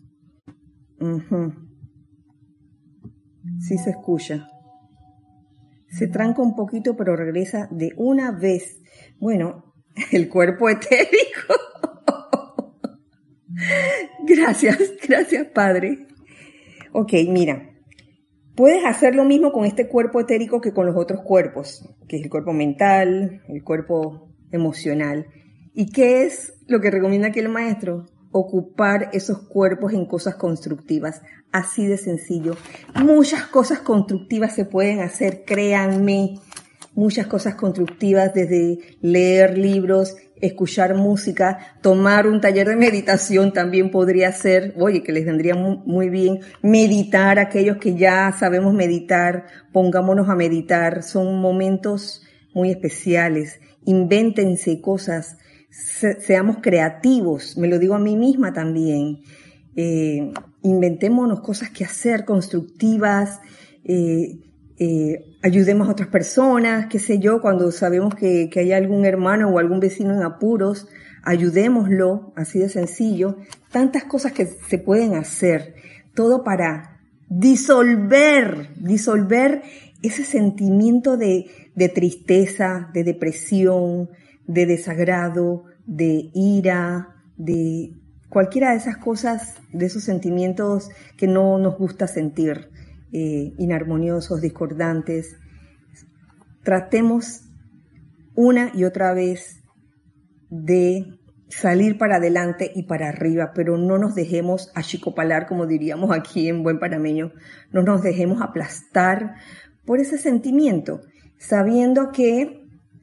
Sí 3.61 3.79
se 3.79 3.91
escucha 3.91 4.49
se 5.89 6.07
tranca 6.09 6.43
un 6.43 6.55
poquito, 6.55 6.97
pero 6.97 7.17
regresa 7.17 7.69
de 7.71 7.93
una 7.97 8.33
vez. 8.33 8.81
Bueno, 9.19 9.75
el 10.13 10.29
cuerpo 10.29 10.69
etérico. 10.69 11.55
gracias, 14.27 14.79
gracias 15.07 15.47
Padre. 15.49 16.07
Ok, 16.93 17.13
mira, 17.29 17.71
puedes 18.55 18.85
hacer 18.85 19.15
lo 19.15 19.25
mismo 19.25 19.53
con 19.53 19.65
este 19.65 19.89
cuerpo 19.89 20.21
etérico 20.21 20.61
que 20.61 20.73
con 20.73 20.87
los 20.87 20.97
otros 20.97 21.23
cuerpos, 21.23 21.89
que 22.09 22.17
es 22.17 22.23
el 22.23 22.31
cuerpo 22.31 22.53
mental, 22.53 23.43
el 23.49 23.63
cuerpo 23.63 24.31
emocional. 24.51 25.27
¿Y 25.75 25.93
qué 25.93 26.25
es 26.25 26.55
lo 26.67 26.81
que 26.81 26.91
recomienda 26.91 27.29
aquí 27.29 27.41
el 27.41 27.49
maestro? 27.49 28.07
Ocupar 28.31 29.11
esos 29.13 29.39
cuerpos 29.39 29.93
en 29.93 30.07
cosas 30.07 30.37
constructivas. 30.37 31.23
Así 31.51 31.87
de 31.87 31.97
sencillo. 31.97 32.57
Muchas 32.95 33.45
cosas 33.45 33.81
constructivas 33.81 34.55
se 34.55 34.65
pueden 34.65 35.01
hacer, 35.01 35.45
créanme. 35.45 36.35
Muchas 36.95 37.27
cosas 37.27 37.55
constructivas 37.55 38.35
desde 38.35 38.81
leer 39.01 39.57
libros, 39.57 40.17
escuchar 40.41 40.95
música, 40.95 41.77
tomar 41.81 42.27
un 42.27 42.41
taller 42.41 42.69
de 42.69 42.77
meditación 42.77 43.53
también 43.53 43.91
podría 43.91 44.33
ser, 44.33 44.75
oye, 44.77 45.03
que 45.03 45.13
les 45.13 45.25
vendría 45.25 45.55
muy, 45.55 46.09
bien, 46.09 46.41
meditar, 46.63 47.39
aquellos 47.39 47.77
que 47.79 47.97
ya 47.97 48.35
sabemos 48.39 48.75
meditar, 48.75 49.47
pongámonos 49.73 50.29
a 50.29 50.35
meditar, 50.35 51.03
son 51.03 51.41
momentos 51.41 52.23
muy 52.55 52.71
especiales, 52.71 53.61
invéntense 53.85 54.81
cosas, 54.81 55.39
seamos 56.21 56.59
creativos, 56.61 57.57
me 57.57 57.69
lo 57.69 57.79
digo 57.79 57.95
a 57.95 57.99
mí 57.99 58.17
misma 58.17 58.53
también. 58.53 59.21
Eh, 59.77 60.33
inventémonos 60.63 61.41
cosas 61.41 61.71
que 61.71 61.85
hacer, 61.85 62.25
constructivas, 62.25 63.41
eh, 63.85 64.41
eh, 64.79 65.25
ayudemos 65.43 65.89
a 65.89 65.93
otras 65.93 66.09
personas, 66.09 66.87
qué 66.87 66.99
sé 66.99 67.19
yo, 67.19 67.41
cuando 67.41 67.71
sabemos 67.71 68.15
que, 68.15 68.49
que 68.51 68.61
hay 68.61 68.73
algún 68.73 69.07
hermano 69.07 69.49
o 69.49 69.59
algún 69.59 69.81
vecino 69.81 70.15
en 70.15 70.23
apuros, 70.23 70.89
ayudémoslo, 71.23 72.33
así 72.37 72.59
de 72.59 72.69
sencillo. 72.69 73.37
Tantas 73.71 74.05
cosas 74.05 74.33
que 74.33 74.47
se 74.47 74.79
pueden 74.79 75.15
hacer, 75.15 75.75
todo 76.15 76.45
para 76.45 77.01
disolver, 77.29 78.71
disolver 78.77 79.63
ese 80.03 80.25
sentimiento 80.25 81.17
de, 81.17 81.47
de 81.75 81.89
tristeza, 81.89 82.91
de 82.95 83.05
depresión, 83.05 84.11
de 84.49 84.67
desagrado, 84.67 85.65
de 85.87 86.31
ira, 86.35 87.15
de 87.37 87.93
cualquiera 88.29 88.71
de 88.71 88.79
esas 88.79 88.97
cosas, 88.97 89.55
de 89.73 89.87
esos 89.87 90.03
sentimientos 90.03 90.91
que 91.17 91.29
no 91.29 91.59
nos 91.59 91.79
gusta 91.79 92.09
sentir, 92.09 92.71
eh, 93.13 93.53
inarmoniosos, 93.59 94.41
discordantes. 94.41 95.37
Tratemos 96.65 97.43
una 98.35 98.73
y 98.75 98.85
otra 98.85 99.13
vez 99.15 99.63
de 100.51 101.19
salir 101.49 101.99
para 101.99 102.17
adelante 102.17 102.73
y 102.75 102.85
para 102.85 103.09
arriba, 103.09 103.53
pero 103.55 103.77
no 103.77 103.99
nos 103.99 104.15
dejemos 104.15 104.71
achicopalar, 104.75 105.47
como 105.47 105.67
diríamos 105.67 106.11
aquí 106.11 106.49
en 106.49 106.63
buen 106.63 106.79
panameño, 106.79 107.33
no 107.71 107.83
nos 107.83 108.03
dejemos 108.03 108.41
aplastar 108.43 109.35
por 109.85 110.01
ese 110.01 110.19
sentimiento, 110.19 111.01
sabiendo 111.39 112.13
que 112.13 112.58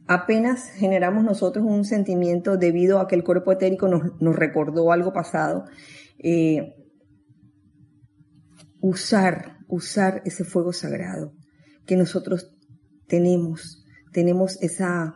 apenas 0.07 0.69
generamos 0.69 1.23
nosotros 1.23 1.65
un 1.67 1.85
sentimiento 1.85 2.57
debido 2.57 2.99
a 2.99 3.07
que 3.07 3.15
el 3.15 3.23
cuerpo 3.23 3.51
etérico 3.51 3.87
nos, 3.87 4.35
recordó 4.35 4.91
algo 4.91 5.13
pasado, 5.13 5.65
eh, 6.19 6.75
usar, 8.81 9.57
usar 9.67 10.21
ese 10.25 10.43
fuego 10.43 10.73
sagrado 10.73 11.33
que 11.85 11.95
nosotros 11.95 12.55
tenemos, 13.07 13.83
tenemos 14.11 14.61
esa, 14.61 15.13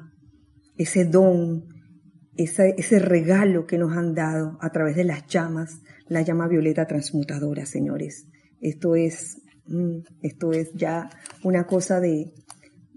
ese 0.78 1.06
don, 1.06 1.66
ese 2.36 3.00
regalo 3.00 3.66
que 3.66 3.78
nos 3.78 3.96
han 3.96 4.14
dado 4.14 4.58
a 4.62 4.72
través 4.72 4.96
de 4.96 5.04
las 5.04 5.28
llamas, 5.28 5.82
la 6.08 6.22
llama 6.22 6.48
violeta 6.48 6.86
transmutadora, 6.86 7.66
señores. 7.66 8.28
Esto 8.62 8.96
es, 8.96 9.42
mm, 9.66 10.00
esto 10.22 10.52
es 10.52 10.72
ya 10.74 11.10
una 11.44 11.66
cosa 11.66 12.00
de, 12.00 12.34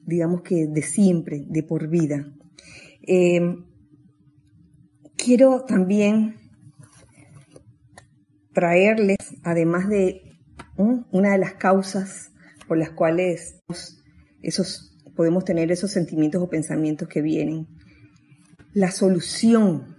digamos 0.05 0.43
que 0.43 0.67
de 0.67 0.83
siempre, 0.83 1.45
de 1.47 1.63
por 1.63 1.89
vida. 1.89 2.33
Eh, 3.07 3.41
quiero 5.17 5.65
también 5.65 6.37
traerles, 8.53 9.19
además 9.43 9.89
de 9.89 10.23
una 10.77 11.33
de 11.33 11.39
las 11.39 11.55
causas 11.55 12.33
por 12.67 12.79
las 12.79 12.91
cuales 12.91 13.61
esos, 14.43 14.99
podemos 15.15 15.45
tener 15.45 15.71
esos 15.71 15.91
sentimientos 15.91 16.43
o 16.43 16.49
pensamientos 16.49 17.09
que 17.09 17.23
vienen, 17.23 17.67
la 18.73 18.91
solución. 18.91 19.97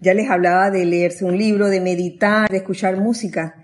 Ya 0.00 0.14
les 0.14 0.30
hablaba 0.30 0.70
de 0.70 0.84
leerse 0.84 1.24
un 1.24 1.36
libro, 1.36 1.68
de 1.68 1.80
meditar, 1.80 2.50
de 2.50 2.58
escuchar 2.58 2.96
música, 2.96 3.54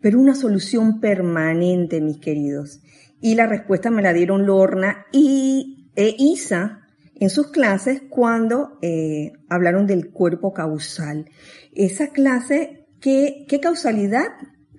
pero 0.00 0.18
una 0.18 0.34
solución 0.34 1.00
permanente, 1.00 2.00
mis 2.00 2.18
queridos. 2.18 2.80
Y 3.20 3.34
la 3.34 3.46
respuesta 3.46 3.90
me 3.90 4.02
la 4.02 4.12
dieron 4.12 4.46
Lorna 4.46 5.06
y 5.12 5.90
e 5.94 6.14
Isa 6.18 6.86
en 7.16 7.30
sus 7.30 7.50
clases 7.50 8.02
cuando 8.08 8.78
eh, 8.80 9.32
hablaron 9.48 9.86
del 9.86 10.10
cuerpo 10.10 10.52
causal. 10.52 11.26
Esa 11.72 12.08
clase, 12.08 12.86
¿qué, 13.00 13.44
¿qué 13.48 13.60
causalidad? 13.60 14.28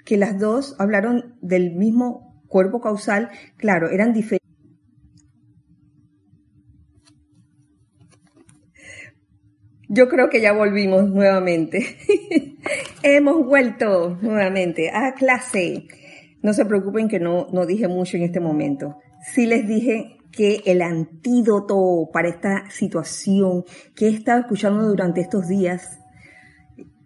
Que 0.06 0.18
las 0.18 0.40
dos 0.40 0.76
hablaron 0.80 1.36
del 1.42 1.76
mismo 1.76 2.44
cuerpo 2.48 2.82
causal, 2.82 3.30
claro, 3.58 3.90
eran 3.90 4.12
diferentes. 4.12 4.42
Yo 9.94 10.08
creo 10.08 10.30
que 10.30 10.40
ya 10.40 10.54
volvimos 10.54 11.10
nuevamente. 11.10 11.98
Hemos 13.04 13.46
vuelto 13.46 14.18
nuevamente 14.22 14.90
a 14.90 15.14
clase. 15.14 15.86
No 16.42 16.54
se 16.54 16.66
preocupen 16.66 17.08
que 17.08 17.20
no, 17.20 17.48
no 17.52 17.66
dije 17.66 17.88
mucho 17.88 18.18
en 18.18 18.24
este 18.24 18.40
momento. 18.40 18.98
Sí 19.34 19.46
les 19.46 19.68
dije 19.68 20.18
que 20.32 20.62
el 20.66 20.82
antídoto 20.82 22.10
para 22.12 22.30
esta 22.30 22.70
situación 22.70 23.64
que 23.96 24.08
he 24.08 24.10
estado 24.10 24.42
escuchando 24.42 24.88
durante 24.88 25.22
estos 25.22 25.48
días 25.48 26.00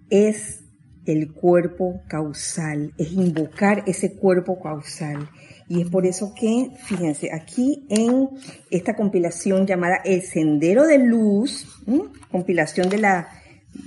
es 0.10 0.66
el 1.06 1.34
cuerpo 1.34 2.02
causal, 2.08 2.94
es 2.98 3.12
invocar 3.12 3.84
ese 3.88 4.16
cuerpo 4.16 4.60
causal. 4.60 5.30
Y 5.68 5.82
es 5.82 5.90
por 5.90 6.06
eso 6.06 6.34
que, 6.36 6.72
fíjense, 6.84 7.32
aquí 7.34 7.86
en 7.90 8.30
esta 8.70 8.96
compilación 8.96 9.66
llamada 9.66 9.98
El 10.04 10.22
Sendero 10.22 10.86
de 10.86 11.00
Luz, 11.00 11.68
compilación 12.32 12.90
de, 12.90 13.00
la, 13.00 13.30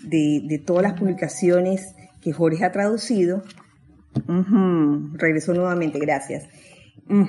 de, 0.04 0.62
todas 0.64 0.82
las 0.82 0.94
publicaciones 0.94 1.94
que 2.20 2.32
Jorge 2.32 2.64
ha 2.64 2.72
traducido, 2.72 3.44
regresó 5.14 5.54
nuevamente, 5.54 5.98
gracias. 5.98 6.48
Mm. 7.06 7.24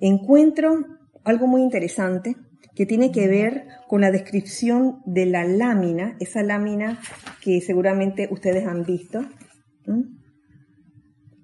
Encuentro 0.00 0.84
algo 1.24 1.46
muy 1.46 1.62
interesante 1.62 2.36
que 2.74 2.86
tiene 2.86 3.10
que 3.10 3.26
ver 3.26 3.66
con 3.88 4.00
la 4.02 4.10
descripción 4.10 5.00
de 5.06 5.26
la 5.26 5.44
lámina, 5.44 6.16
esa 6.20 6.42
lámina 6.42 7.00
que 7.40 7.60
seguramente 7.60 8.28
ustedes 8.30 8.66
han 8.66 8.84
visto, 8.84 9.24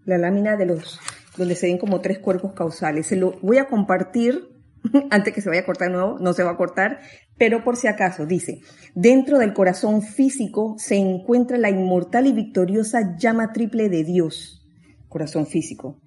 la 0.05 0.19
lámina 0.19 0.57
de 0.57 0.67
los 0.67 1.01
donde 1.37 1.55
se 1.55 1.67
ven 1.67 1.79
como 1.79 2.01
tres 2.01 2.19
cuerpos 2.19 2.53
causales. 2.53 3.07
Se 3.07 3.17
lo 3.17 3.39
voy 3.41 3.59
a 3.59 3.67
compartir 3.67 4.52
antes 5.11 5.33
que 5.33 5.41
se 5.41 5.49
vaya 5.49 5.63
a 5.63 5.67
cortar 5.67 5.91
nuevo, 5.91 6.19
no 6.19 6.33
se 6.33 6.43
va 6.43 6.53
a 6.53 6.57
cortar, 6.57 7.01
pero 7.39 7.65
por 7.65 7.77
si 7.77 7.89
acaso, 7.89 8.27
dice, 8.27 8.61
dentro 8.95 9.39
del 9.39 9.53
corazón 9.53 10.03
físico 10.03 10.77
se 10.79 10.97
encuentra 10.97 11.59
la 11.59 11.71
inmortal 11.71 12.27
y 12.27 12.33
victoriosa 12.33 13.17
llama 13.17 13.53
triple 13.53 13.89
de 13.89 14.05
Dios. 14.05 14.69
Corazón 15.09 15.47
físico, 15.47 16.01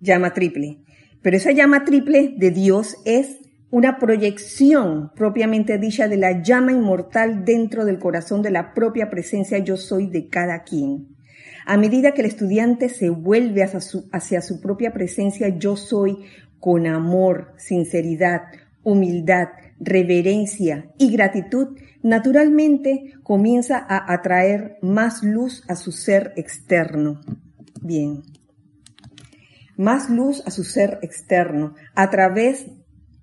llama 0.00 0.32
triple. 0.32 0.78
Pero 1.22 1.36
esa 1.36 1.52
llama 1.52 1.84
triple 1.84 2.34
de 2.36 2.50
Dios 2.50 2.96
es 3.04 3.38
una 3.70 3.98
proyección 3.98 5.12
propiamente 5.14 5.78
dicha 5.78 6.06
de 6.06 6.18
la 6.18 6.42
llama 6.42 6.72
inmortal 6.72 7.44
dentro 7.44 7.84
del 7.84 7.98
corazón 7.98 8.42
de 8.42 8.50
la 8.50 8.74
propia 8.74 9.08
presencia 9.08 9.58
yo 9.58 9.76
soy 9.76 10.08
de 10.08 10.28
cada 10.28 10.62
quien. 10.62 11.16
A 11.64 11.76
medida 11.76 12.12
que 12.12 12.22
el 12.22 12.26
estudiante 12.26 12.88
se 12.88 13.08
vuelve 13.08 13.62
hacia 13.62 14.42
su 14.42 14.60
propia 14.60 14.92
presencia 14.92 15.48
yo 15.48 15.76
soy 15.76 16.18
con 16.62 16.86
amor, 16.86 17.52
sinceridad, 17.56 18.42
humildad, 18.84 19.48
reverencia 19.80 20.86
y 20.96 21.10
gratitud, 21.10 21.76
naturalmente 22.04 23.14
comienza 23.24 23.76
a 23.76 24.14
atraer 24.14 24.78
más 24.80 25.24
luz 25.24 25.64
a 25.66 25.74
su 25.74 25.90
ser 25.90 26.32
externo. 26.36 27.20
Bien. 27.82 28.22
Más 29.76 30.08
luz 30.08 30.40
a 30.46 30.52
su 30.52 30.62
ser 30.62 31.00
externo 31.02 31.74
a 31.96 32.10
través 32.10 32.66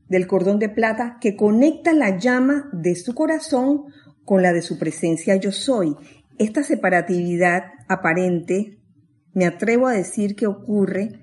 del 0.09 0.27
cordón 0.27 0.59
de 0.59 0.67
plata 0.67 1.17
que 1.21 1.37
conecta 1.37 1.93
la 1.93 2.17
llama 2.17 2.69
de 2.73 2.95
su 2.95 3.15
corazón 3.15 3.85
con 4.25 4.41
la 4.41 4.51
de 4.51 4.61
su 4.61 4.77
presencia 4.77 5.37
yo 5.37 5.53
soy 5.53 5.95
esta 6.37 6.63
separatividad 6.63 7.63
aparente, 7.87 8.79
me 9.33 9.45
atrevo 9.45 9.87
a 9.87 9.93
decir 9.93 10.35
que 10.35 10.47
ocurre 10.47 11.19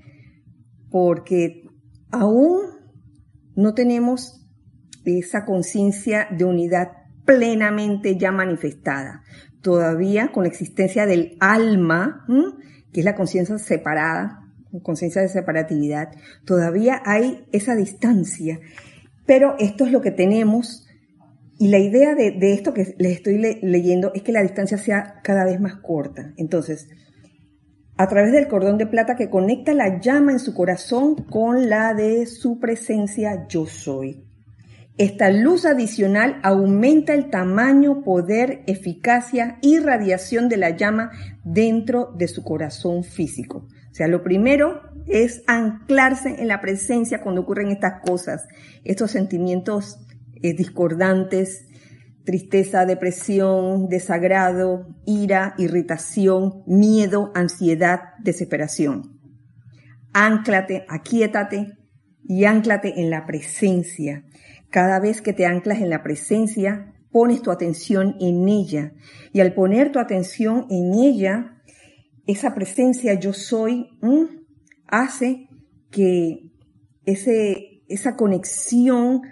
porque 0.91 1.66
aún 2.11 2.61
no 3.55 3.75
tenemos 3.75 4.47
esa 5.05 5.45
conciencia 5.45 6.29
de 6.31 6.45
unidad 6.45 6.89
plenamente 7.25 8.17
ya 8.17 8.33
manifestada. 8.33 9.23
Todavía 9.63 10.33
con 10.33 10.45
la 10.45 10.49
existencia 10.49 11.07
del 11.07 11.37
alma, 11.41 12.25
que 12.93 13.01
es 13.01 13.05
la 13.05 13.15
conciencia 13.15 13.59
separada, 13.59 14.41
conciencia 14.83 15.23
de 15.23 15.29
separatividad, 15.29 16.13
todavía 16.45 17.03
hay 17.05 17.47
esa 17.53 17.75
distancia. 17.75 18.61
Pero 19.27 19.57
esto 19.59 19.85
es 19.85 19.93
lo 19.93 20.01
que 20.01 20.13
tenemos 20.13 20.87
y 21.59 21.69
la 21.69 21.79
idea 21.79 22.15
de, 22.15 22.37
esto 22.53 22.75
que 22.75 22.95
les 22.99 23.13
estoy 23.13 23.39
leyendo 23.63 24.13
es 24.15 24.23
que 24.23 24.33
la 24.33 24.43
distancia 24.43 24.77
sea 24.77 25.21
cada 25.23 25.45
vez 25.45 25.59
más 25.59 25.77
corta. 25.77 26.35
Entonces, 26.37 26.89
a 27.97 28.09
través 28.09 28.33
del 28.33 28.49
cordón 28.49 28.79
de 28.79 28.87
plata 28.87 29.17
que 29.17 29.31
conecta 29.31 29.73
la 29.75 30.01
llama 30.01 30.33
en 30.33 30.39
su 30.39 30.55
corazón 30.55 31.15
con 31.15 31.69
la 31.71 31.95
de 31.95 32.27
su 32.27 32.59
presencia 32.59 33.47
yo 33.49 33.67
soy. 33.67 34.25
Esta 34.99 35.31
luz 35.31 35.67
adicional 35.67 36.41
aumenta 36.43 37.13
el 37.13 37.29
tamaño, 37.29 38.03
poder, 38.03 38.63
eficacia 38.67 39.59
y 39.61 39.79
radiación 39.79 40.49
de 40.49 40.57
la 40.57 40.71
llama 40.71 41.11
dentro 41.45 42.13
de 42.17 42.29
su 42.29 42.43
corazón 42.43 43.05
físico. 43.05 43.67
O 43.91 43.95
sea, 43.95 44.09
lo 44.09 44.23
primero 44.23 44.81
es 45.07 45.43
anclarse 45.47 46.41
en 46.41 46.49
la 46.49 46.61
presencia 46.61 47.21
cuando 47.21 47.43
ocurren 47.43 47.69
estas 47.69 48.01
cosas, 48.01 48.47
estos 48.85 49.11
sentimientos 49.11 49.99
eh, 50.43 50.55
discordantes, 50.55 51.67
tristeza, 52.27 52.85
depresión, 52.85 53.89
desagrado, 53.89 54.89
ira, 55.07 55.55
irritación, 55.57 56.65
miedo, 56.67 57.31
ansiedad, 57.35 58.01
desesperación. 58.19 59.19
Ánclate, 60.13 60.85
aquíétate 60.89 61.73
y 62.25 62.45
ánclate 62.45 63.01
en 63.01 63.11
la 63.11 63.25
presencia. 63.27 64.25
Cada 64.71 64.99
vez 64.99 65.23
que 65.23 65.33
te 65.33 65.47
anclas 65.47 65.81
en 65.81 65.89
la 65.89 66.03
presencia, 66.03 66.93
pones 67.13 67.43
tu 67.43 67.53
atención 67.53 68.17
en 68.21 68.49
ella. 68.49 68.93
Y 69.33 69.41
al 69.41 69.55
poner 69.55 69.93
tu 69.93 70.01
atención 70.01 70.67
en 70.69 70.95
ella, 70.95 71.63
esa 72.27 72.55
presencia 72.55 73.15
yo 73.15 73.33
soy 73.33 73.87
hace 74.89 75.49
que 75.93 76.51
ese, 77.05 77.85
esa 77.89 78.17
conexión 78.17 79.23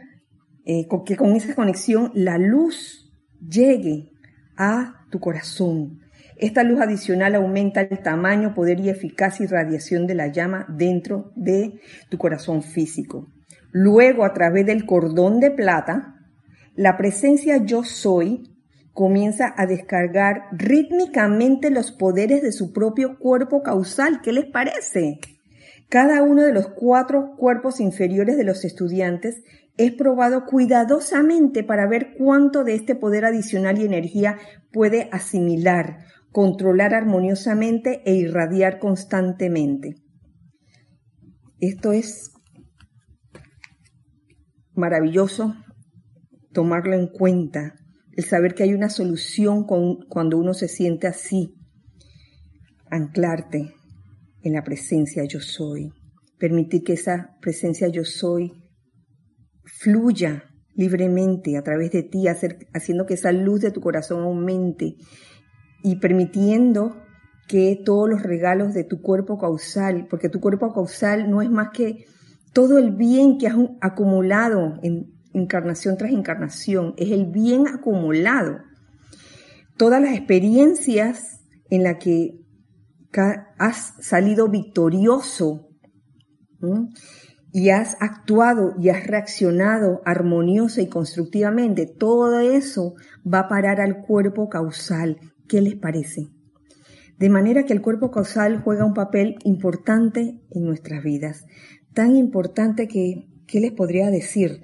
eh, 0.64 0.86
que 1.04 1.16
con 1.16 1.36
esa 1.36 1.54
conexión 1.54 2.10
la 2.14 2.38
luz 2.38 3.12
llegue 3.40 4.10
a 4.56 5.06
tu 5.10 5.20
corazón. 5.20 6.00
Esta 6.36 6.62
luz 6.64 6.80
adicional 6.80 7.34
aumenta 7.36 7.82
el 7.82 8.02
tamaño, 8.02 8.54
poder 8.54 8.80
y 8.80 8.88
eficacia 8.88 9.44
y 9.44 9.46
radiación 9.46 10.06
de 10.06 10.14
la 10.14 10.28
llama 10.28 10.66
dentro 10.68 11.32
de 11.36 11.80
tu 12.08 12.18
corazón 12.18 12.62
físico. 12.62 13.28
Luego, 13.70 14.24
a 14.24 14.32
través 14.32 14.66
del 14.66 14.84
cordón 14.84 15.40
de 15.40 15.50
plata, 15.50 16.14
la 16.74 16.96
presencia 16.96 17.64
yo 17.64 17.84
soy 17.84 18.42
comienza 18.92 19.52
a 19.56 19.66
descargar 19.66 20.44
rítmicamente 20.52 21.70
los 21.70 21.92
poderes 21.92 22.42
de 22.42 22.52
su 22.52 22.72
propio 22.72 23.18
cuerpo 23.18 23.62
causal. 23.62 24.20
¿Qué 24.22 24.32
les 24.32 24.46
parece? 24.46 25.18
Cada 25.88 26.22
uno 26.22 26.42
de 26.42 26.52
los 26.52 26.68
cuatro 26.68 27.34
cuerpos 27.36 27.80
inferiores 27.80 28.36
de 28.36 28.44
los 28.44 28.64
estudiantes 28.64 29.42
es 29.76 29.92
probado 29.92 30.44
cuidadosamente 30.44 31.64
para 31.64 31.88
ver 31.88 32.14
cuánto 32.16 32.62
de 32.64 32.74
este 32.74 32.94
poder 32.94 33.24
adicional 33.24 33.78
y 33.78 33.84
energía 33.84 34.38
puede 34.72 35.08
asimilar, 35.10 35.98
controlar 36.30 36.94
armoniosamente 36.94 38.02
e 38.04 38.14
irradiar 38.14 38.78
constantemente. 38.78 39.96
Esto 41.58 41.92
es 41.92 42.32
maravilloso 44.74 45.54
tomarlo 46.52 46.94
en 46.94 47.08
cuenta, 47.08 47.74
el 48.12 48.24
saber 48.24 48.54
que 48.54 48.62
hay 48.62 48.74
una 48.74 48.88
solución 48.88 49.64
cuando 49.64 50.38
uno 50.38 50.54
se 50.54 50.68
siente 50.68 51.08
así, 51.08 51.56
anclarte 52.90 53.74
en 54.42 54.52
la 54.52 54.62
presencia 54.62 55.24
yo 55.24 55.40
soy, 55.40 55.92
permitir 56.38 56.84
que 56.84 56.92
esa 56.92 57.36
presencia 57.40 57.88
yo 57.88 58.04
soy 58.04 58.63
fluya 59.64 60.44
libremente 60.74 61.56
a 61.56 61.62
través 61.62 61.92
de 61.92 62.02
ti, 62.02 62.26
haciendo 62.26 63.06
que 63.06 63.14
esa 63.14 63.32
luz 63.32 63.60
de 63.60 63.70
tu 63.70 63.80
corazón 63.80 64.22
aumente 64.22 64.96
y 65.82 65.96
permitiendo 65.96 67.00
que 67.46 67.80
todos 67.84 68.08
los 68.08 68.22
regalos 68.22 68.74
de 68.74 68.84
tu 68.84 69.00
cuerpo 69.02 69.38
causal, 69.38 70.06
porque 70.08 70.28
tu 70.28 70.40
cuerpo 70.40 70.72
causal 70.72 71.30
no 71.30 71.42
es 71.42 71.50
más 71.50 71.68
que 71.72 72.06
todo 72.52 72.78
el 72.78 72.92
bien 72.92 73.38
que 73.38 73.48
has 73.48 73.56
acumulado 73.80 74.78
en 74.82 75.12
encarnación 75.32 75.96
tras 75.96 76.12
encarnación, 76.12 76.94
es 76.96 77.10
el 77.10 77.26
bien 77.26 77.68
acumulado. 77.68 78.58
Todas 79.76 80.00
las 80.00 80.16
experiencias 80.16 81.40
en 81.68 81.82
las 81.82 81.98
que 81.98 82.40
has 83.58 83.94
salido 84.00 84.48
victorioso 84.48 85.68
y 87.56 87.70
has 87.70 87.96
actuado 88.00 88.74
y 88.80 88.88
has 88.88 89.06
reaccionado 89.06 90.02
armoniosa 90.04 90.82
y 90.82 90.88
constructivamente, 90.88 91.86
todo 91.86 92.40
eso 92.40 92.96
va 93.24 93.38
a 93.38 93.48
parar 93.48 93.80
al 93.80 94.00
cuerpo 94.00 94.48
causal. 94.48 95.20
¿Qué 95.46 95.60
les 95.60 95.76
parece? 95.76 96.30
De 97.16 97.28
manera 97.28 97.62
que 97.62 97.72
el 97.72 97.80
cuerpo 97.80 98.10
causal 98.10 98.60
juega 98.60 98.84
un 98.84 98.92
papel 98.92 99.36
importante 99.44 100.40
en 100.50 100.64
nuestras 100.64 101.04
vidas. 101.04 101.46
Tan 101.92 102.16
importante 102.16 102.88
que, 102.88 103.28
¿qué 103.46 103.60
les 103.60 103.70
podría 103.70 104.10
decir? 104.10 104.60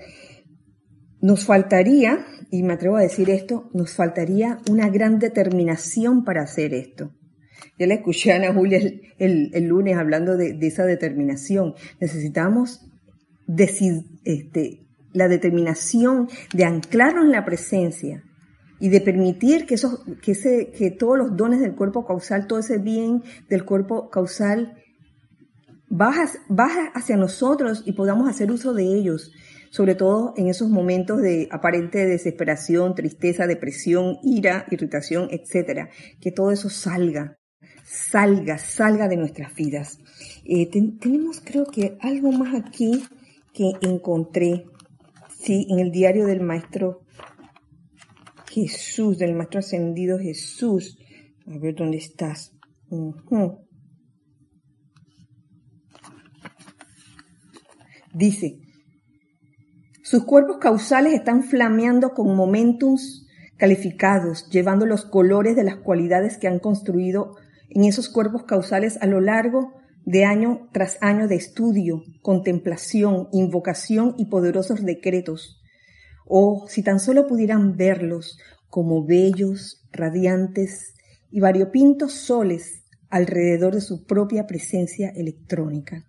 Nos 1.21 1.45
faltaría, 1.45 2.27
y 2.51 2.65
me 2.65 2.73
atrevo 2.73 2.97
a 2.97 3.03
decir 3.03 3.31
esto, 3.31 3.71
nos 3.73 3.95
faltaría 3.95 4.59
una 4.69 4.89
gran 4.89 5.21
determinación 5.21 6.25
para 6.25 6.43
hacer 6.43 6.75
esto. 6.75 7.13
Ya 7.79 7.87
le 7.87 7.95
escuché 7.95 8.33
a 8.33 8.37
Ana 8.37 8.55
Julia 8.55 8.81
el, 9.19 9.65
lunes 9.67 9.97
hablando 9.97 10.37
de, 10.37 10.57
esa 10.61 10.85
determinación. 10.85 11.75
Necesitamos 12.01 12.87
decir, 13.47 14.05
este, 14.25 14.87
la 15.13 15.29
determinación 15.29 16.29
de 16.55 16.65
anclarnos 16.65 17.25
en 17.25 17.33
la 17.33 17.45
presencia, 17.45 18.23
y 18.81 18.89
de 18.89 19.01
permitir 19.03 19.67
que, 19.67 19.75
esos, 19.75 20.01
que, 20.23 20.33
ese, 20.33 20.73
que 20.73 20.91
todos 20.91 21.19
los 21.19 21.37
dones 21.37 21.61
del 21.61 21.77
cuerpo 21.77 22.07
causal, 22.07 22.47
todo 22.47 22.59
ese 22.59 22.79
bien 22.79 23.23
del 23.49 23.65
cuerpo 23.65 24.09
causal, 24.09 24.75
baja, 25.89 26.25
baja 26.49 26.91
hacia 26.95 27.17
nosotros 27.17 27.83
y 27.85 27.93
podamos 27.93 28.29
hacer 28.29 28.51
uso 28.51 28.73
de 28.73 28.85
ellos, 28.85 29.33
sobre 29.71 29.95
todo 29.95 30.33
en 30.37 30.49
esos 30.49 30.71
momentos 30.71 31.21
de 31.21 31.47
aparente 31.53 32.07
desesperación, 32.07 32.95
tristeza, 32.95 33.47
depresión, 33.47 34.17
ira, 34.23 34.67
irritación, 34.71 35.29
etcétera, 35.31 35.91
que 36.21 36.33
todo 36.33 36.51
eso 36.51 36.71
salga, 36.71 37.37
salga, 37.91 38.59
salga 38.59 39.09
de 39.09 39.17
nuestras 39.17 39.55
vidas. 39.55 39.99
Eh, 40.45 40.69
tenemos 40.71 41.41
creo 41.45 41.65
que 41.65 41.99
algo 42.01 42.31
más 42.31 42.55
aquí 42.55 43.03
que 43.53 43.73
encontré, 43.83 44.65
sí, 45.39 45.67
en 45.71 45.81
el 45.81 45.91
diario 45.91 46.27
del 46.27 46.41
maestro 46.41 47.01
Jesús, 48.49 49.19
del 49.19 49.35
Maestro 49.35 49.61
Ascendido 49.61 50.19
Jesús. 50.19 50.99
A 51.47 51.59
ver 51.59 51.75
dónde 51.75 51.99
estás. 51.99 52.53
Dice, 58.13 58.59
sus 60.03 60.25
cuerpos 60.25 60.59
causales 60.59 61.15
están 61.15 61.45
flameando 61.45 62.11
con 62.11 62.35
momentums 62.35 63.27
calificados, 63.57 64.49
llevando 64.51 64.87
los 64.87 65.05
colores 65.05 65.55
de 65.55 65.63
las 65.63 65.77
cualidades 65.77 66.37
que 66.39 66.49
han 66.49 66.59
construido 66.59 67.37
en 67.71 67.85
esos 67.85 68.09
cuerpos 68.09 68.45
causales 68.45 68.99
a 69.01 69.07
lo 69.07 69.21
largo 69.21 69.73
de 70.05 70.25
año 70.25 70.69
tras 70.73 70.99
año 71.01 71.29
de 71.29 71.37
estudio, 71.37 72.03
contemplación, 72.23 73.29
invocación 73.33 74.15
y 74.19 74.27
poderosos 74.27 74.85
decretos 74.85 75.61
Oh, 76.33 76.69
si 76.69 76.85
tan 76.85 77.01
solo 77.01 77.27
pudieran 77.27 77.77
verlos 77.77 78.39
como 78.69 79.05
bellos, 79.05 79.83
radiantes 79.91 80.95
y 81.29 81.41
variopintos 81.41 82.13
soles 82.13 82.85
alrededor 83.09 83.75
de 83.75 83.81
su 83.81 84.07
propia 84.07 84.47
presencia 84.47 85.11
electrónica. 85.11 86.07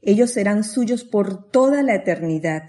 Ellos 0.00 0.32
serán 0.32 0.64
suyos 0.64 1.04
por 1.04 1.48
toda 1.48 1.84
la 1.84 1.94
eternidad 1.94 2.64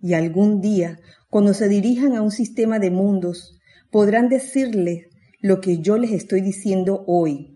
y 0.00 0.14
algún 0.14 0.62
día, 0.62 1.00
cuando 1.28 1.52
se 1.52 1.68
dirijan 1.68 2.16
a 2.16 2.22
un 2.22 2.30
sistema 2.30 2.78
de 2.78 2.90
mundos, 2.90 3.60
podrán 3.90 4.30
decirles 4.30 5.08
lo 5.42 5.60
que 5.60 5.80
yo 5.80 5.98
les 5.98 6.12
estoy 6.12 6.40
diciendo 6.40 7.04
hoy. 7.06 7.51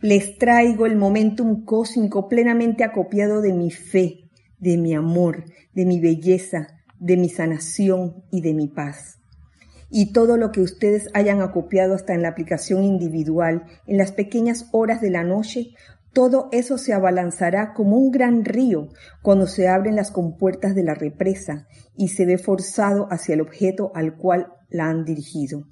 Les 0.00 0.38
traigo 0.38 0.86
el 0.86 0.96
momentum 0.96 1.64
cósmico 1.64 2.28
plenamente 2.28 2.84
acopiado 2.84 3.40
de 3.40 3.52
mi 3.52 3.70
fe, 3.70 4.30
de 4.58 4.76
mi 4.76 4.94
amor, 4.94 5.44
de 5.74 5.84
mi 5.84 6.00
belleza, 6.00 6.68
de 6.98 7.16
mi 7.16 7.28
sanación 7.28 8.24
y 8.30 8.42
de 8.42 8.54
mi 8.54 8.68
paz. 8.68 9.18
Y 9.90 10.12
todo 10.12 10.36
lo 10.36 10.52
que 10.52 10.60
ustedes 10.60 11.08
hayan 11.14 11.42
acopiado 11.42 11.94
hasta 11.94 12.14
en 12.14 12.22
la 12.22 12.28
aplicación 12.28 12.84
individual, 12.84 13.64
en 13.86 13.98
las 13.98 14.12
pequeñas 14.12 14.68
horas 14.72 15.00
de 15.00 15.10
la 15.10 15.24
noche, 15.24 15.74
todo 16.12 16.48
eso 16.52 16.76
se 16.76 16.92
abalanzará 16.92 17.72
como 17.72 17.96
un 17.96 18.10
gran 18.10 18.44
río 18.44 18.88
cuando 19.22 19.46
se 19.46 19.68
abren 19.68 19.96
las 19.96 20.10
compuertas 20.10 20.74
de 20.74 20.82
la 20.82 20.94
represa 20.94 21.68
y 21.96 22.08
se 22.08 22.26
ve 22.26 22.38
forzado 22.38 23.06
hacia 23.10 23.34
el 23.34 23.40
objeto 23.40 23.92
al 23.94 24.16
cual 24.16 24.52
la 24.68 24.86
han 24.88 25.04
dirigido. 25.04 25.64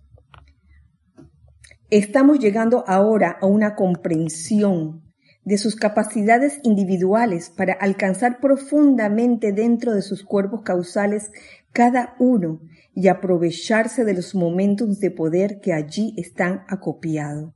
Estamos 1.91 2.39
llegando 2.39 2.85
ahora 2.87 3.39
a 3.41 3.47
una 3.47 3.75
comprensión 3.75 5.01
de 5.45 5.57
sus 5.57 5.75
capacidades 5.75 6.61
individuales 6.63 7.49
para 7.49 7.73
alcanzar 7.73 8.41
profundamente 8.41 9.53
dentro 9.53 9.95
de 9.95 10.03
sus 10.03 10.23
cuerpos 10.23 10.61
causales 10.61 11.33
cada 11.73 12.15
uno 12.19 12.61
y 12.95 13.09
aprovecharse 13.09 14.05
de 14.05 14.13
los 14.13 14.35
momentos 14.35 15.01
de 15.01 15.11
poder 15.11 15.61
que 15.61 15.73
allí 15.73 16.13
están 16.19 16.65
acopiados. 16.69 17.55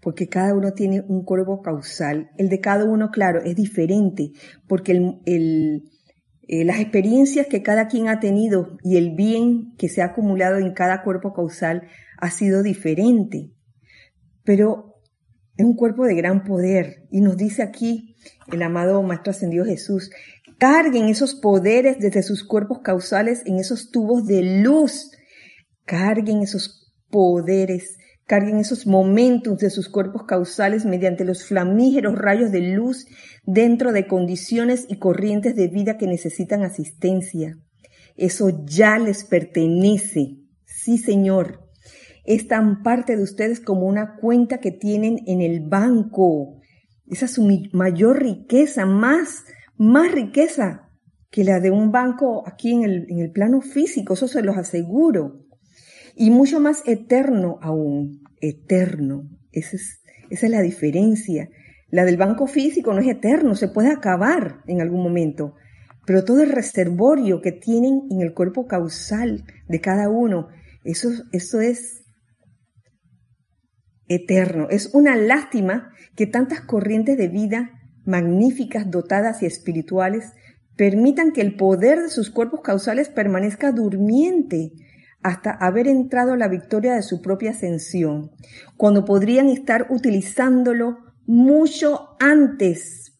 Porque 0.00 0.26
cada 0.26 0.54
uno 0.54 0.72
tiene 0.72 1.02
un 1.06 1.22
cuerpo 1.22 1.60
causal. 1.60 2.30
El 2.38 2.48
de 2.48 2.60
cada 2.60 2.86
uno, 2.86 3.10
claro, 3.10 3.42
es 3.42 3.56
diferente, 3.56 4.30
porque 4.66 4.92
el, 5.26 5.82
eh, 6.48 6.64
las 6.64 6.80
experiencias 6.80 7.46
que 7.46 7.62
cada 7.62 7.88
quien 7.88 8.08
ha 8.08 8.20
tenido 8.20 8.78
y 8.82 8.96
el 8.96 9.14
bien 9.14 9.74
que 9.76 9.90
se 9.90 10.00
ha 10.00 10.06
acumulado 10.06 10.56
en 10.56 10.72
cada 10.72 11.02
cuerpo 11.02 11.34
causal 11.34 11.82
ha 12.16 12.30
sido 12.30 12.62
diferente. 12.62 13.50
Pero 14.46 15.02
es 15.56 15.66
un 15.66 15.74
cuerpo 15.74 16.06
de 16.06 16.14
gran 16.14 16.44
poder. 16.44 17.06
Y 17.10 17.20
nos 17.20 17.36
dice 17.36 17.62
aquí 17.62 18.16
el 18.50 18.62
amado 18.62 19.02
Maestro 19.02 19.32
Ascendido 19.32 19.64
Jesús, 19.64 20.10
carguen 20.58 21.08
esos 21.08 21.34
poderes 21.34 21.98
desde 21.98 22.22
sus 22.22 22.44
cuerpos 22.44 22.78
causales 22.82 23.42
en 23.44 23.58
esos 23.58 23.90
tubos 23.90 24.26
de 24.26 24.42
luz. 24.62 25.10
Carguen 25.84 26.42
esos 26.42 26.92
poderes, 27.10 27.96
carguen 28.26 28.58
esos 28.58 28.86
momentos 28.86 29.58
de 29.58 29.70
sus 29.70 29.88
cuerpos 29.88 30.24
causales 30.26 30.84
mediante 30.84 31.24
los 31.24 31.44
flamígeros 31.44 32.16
rayos 32.16 32.50
de 32.50 32.60
luz 32.60 33.06
dentro 33.44 33.92
de 33.92 34.06
condiciones 34.06 34.86
y 34.88 34.98
corrientes 34.98 35.54
de 35.54 35.68
vida 35.68 35.96
que 35.96 36.06
necesitan 36.06 36.62
asistencia. 36.62 37.56
Eso 38.16 38.64
ya 38.64 38.98
les 38.98 39.24
pertenece. 39.24 40.38
Sí, 40.64 40.98
Señor 40.98 41.65
es 42.26 42.48
tan 42.48 42.82
parte 42.82 43.16
de 43.16 43.22
ustedes 43.22 43.60
como 43.60 43.86
una 43.86 44.16
cuenta 44.16 44.58
que 44.58 44.72
tienen 44.72 45.20
en 45.26 45.40
el 45.40 45.60
banco. 45.60 46.60
Esa 47.06 47.26
es 47.26 47.32
su 47.32 47.48
mayor 47.72 48.20
riqueza, 48.20 48.84
más, 48.84 49.44
más 49.76 50.10
riqueza 50.10 50.90
que 51.30 51.44
la 51.44 51.60
de 51.60 51.70
un 51.70 51.92
banco 51.92 52.42
aquí 52.46 52.72
en 52.72 52.82
el, 52.82 53.06
en 53.08 53.20
el 53.20 53.30
plano 53.30 53.60
físico, 53.60 54.14
eso 54.14 54.26
se 54.26 54.42
los 54.42 54.56
aseguro. 54.56 55.44
Y 56.16 56.30
mucho 56.30 56.60
más 56.60 56.82
eterno 56.86 57.58
aún, 57.62 58.22
eterno. 58.40 59.28
Esa 59.52 59.76
es, 59.76 60.02
esa 60.30 60.46
es 60.46 60.52
la 60.52 60.62
diferencia. 60.62 61.48
La 61.90 62.04
del 62.04 62.16
banco 62.16 62.46
físico 62.46 62.92
no 62.92 63.00
es 63.00 63.06
eterno, 63.06 63.54
se 63.54 63.68
puede 63.68 63.90
acabar 63.90 64.62
en 64.66 64.80
algún 64.80 65.02
momento, 65.02 65.54
pero 66.04 66.24
todo 66.24 66.42
el 66.42 66.50
reservorio 66.50 67.40
que 67.40 67.52
tienen 67.52 68.02
en 68.10 68.22
el 68.22 68.34
cuerpo 68.34 68.66
causal 68.66 69.44
de 69.68 69.80
cada 69.80 70.08
uno, 70.08 70.48
eso, 70.82 71.10
eso 71.32 71.60
es 71.60 72.05
eterno. 74.08 74.68
Es 74.70 74.90
una 74.94 75.16
lástima 75.16 75.92
que 76.14 76.26
tantas 76.26 76.60
corrientes 76.60 77.16
de 77.18 77.28
vida 77.28 77.70
magníficas, 78.04 78.90
dotadas 78.90 79.42
y 79.42 79.46
espirituales 79.46 80.32
permitan 80.76 81.32
que 81.32 81.40
el 81.40 81.56
poder 81.56 82.00
de 82.00 82.08
sus 82.08 82.30
cuerpos 82.30 82.60
causales 82.60 83.08
permanezca 83.08 83.72
durmiente 83.72 84.72
hasta 85.22 85.50
haber 85.50 85.88
entrado 85.88 86.36
la 86.36 86.48
victoria 86.48 86.94
de 86.94 87.02
su 87.02 87.20
propia 87.20 87.50
ascensión, 87.50 88.30
cuando 88.76 89.04
podrían 89.04 89.48
estar 89.48 89.86
utilizándolo 89.90 90.98
mucho 91.26 92.10
antes, 92.20 93.18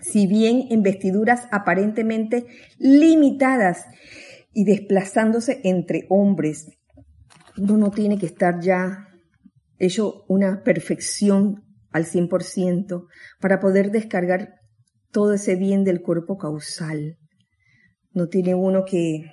si 0.00 0.28
bien 0.28 0.66
en 0.70 0.82
vestiduras 0.82 1.48
aparentemente 1.50 2.46
limitadas 2.78 3.86
y 4.52 4.64
desplazándose 4.64 5.60
entre 5.64 6.06
hombres. 6.10 6.68
Uno 7.58 7.76
no 7.76 7.90
tiene 7.90 8.18
que 8.18 8.26
estar 8.26 8.60
ya 8.60 9.08
hecho 9.78 10.24
una 10.28 10.62
perfección 10.62 11.64
al 11.90 12.04
100% 12.04 13.06
para 13.40 13.60
poder 13.60 13.90
descargar 13.90 14.54
todo 15.10 15.34
ese 15.34 15.56
bien 15.56 15.84
del 15.84 16.02
cuerpo 16.02 16.36
causal. 16.36 17.18
No 18.12 18.28
tiene 18.28 18.54
uno 18.54 18.84
que, 18.84 19.24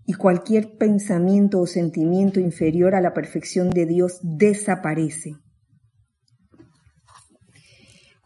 y 0.04 0.12
cualquier 0.12 0.76
pensamiento 0.76 1.58
o 1.60 1.66
sentimiento 1.66 2.38
inferior 2.38 2.94
a 2.94 3.00
la 3.00 3.14
perfección 3.14 3.70
de 3.70 3.86
Dios 3.86 4.20
desaparece. 4.22 5.36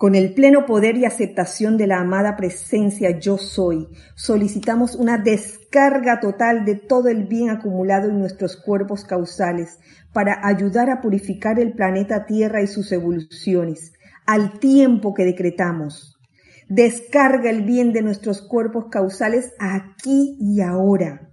Con 0.03 0.17
el 0.17 0.35
pleno 0.35 0.67
poder 0.67 0.97
y 0.97 1.05
aceptación 1.05 1.77
de 1.77 1.87
la 1.87 2.01
amada 2.01 2.37
presencia 2.37 3.21
yo 3.21 3.39
soy, 3.39 3.87
solicitamos 4.17 4.97
una 4.97 5.17
descarga 5.17 6.19
total 6.19 6.65
de 6.65 6.75
todo 6.75 7.09
el 7.09 7.29
bien 7.29 7.51
acumulado 7.51 8.09
en 8.09 8.19
nuestros 8.19 8.57
cuerpos 8.57 9.05
causales 9.05 9.79
para 10.13 10.45
ayudar 10.45 10.91
a 10.91 11.01
purificar 11.01 11.61
el 11.61 11.75
planeta 11.75 12.27
Tierra 12.27 12.63
y 12.63 12.67
sus 12.67 12.91
evoluciones, 12.91 13.93
al 14.27 14.59
tiempo 14.59 15.15
que 15.15 15.25
decretamos. 15.25 16.19
Descarga 16.69 17.49
el 17.49 17.63
bien 17.63 17.93
de 17.93 18.03
nuestros 18.03 18.43
cuerpos 18.43 18.87
causales 18.91 19.53
aquí 19.61 20.37
y 20.41 20.63
ahora. 20.63 21.31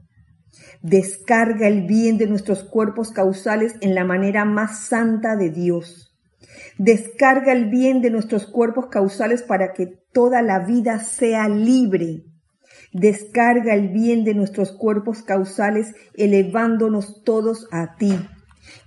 Descarga 0.83 1.67
el 1.67 1.87
bien 1.87 2.19
de 2.19 2.27
nuestros 2.27 2.63
cuerpos 2.63 3.09
causales 3.09 3.73
en 3.81 3.95
la 3.95 4.05
manera 4.05 4.45
más 4.45 4.81
santa 4.81 5.35
de 5.35 5.49
Dios 5.49 6.08
Descarga 6.79 7.51
el 7.51 7.69
bien 7.69 8.01
de 8.01 8.09
nuestros 8.09 8.47
cuerpos 8.47 8.87
causales 8.87 9.43
para 9.43 9.73
que 9.73 9.85
toda 10.13 10.41
la 10.41 10.59
vida 10.59 10.99
sea 10.99 11.49
libre. 11.49 12.23
Descarga 12.93 13.75
el 13.75 13.89
bien 13.89 14.23
de 14.23 14.33
nuestros 14.33 14.71
cuerpos 14.71 15.21
causales 15.21 15.93
elevándonos 16.15 17.21
todos 17.25 17.67
a 17.71 17.97
ti. 17.97 18.17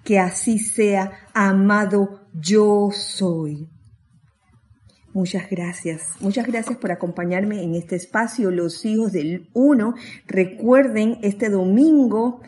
Que 0.04 0.18
así 0.18 0.58
sea, 0.58 1.12
amado 1.34 2.22
yo 2.32 2.88
soy. 2.92 3.68
Muchas 5.12 5.50
gracias. 5.50 6.02
Muchas 6.20 6.46
gracias 6.46 6.78
por 6.78 6.92
acompañarme 6.92 7.62
en 7.62 7.74
este 7.74 7.96
espacio, 7.96 8.50
los 8.50 8.86
hijos 8.86 9.12
del 9.12 9.50
uno. 9.52 9.94
Recuerden, 10.26 11.18
este 11.20 11.50
domingo 11.50 12.40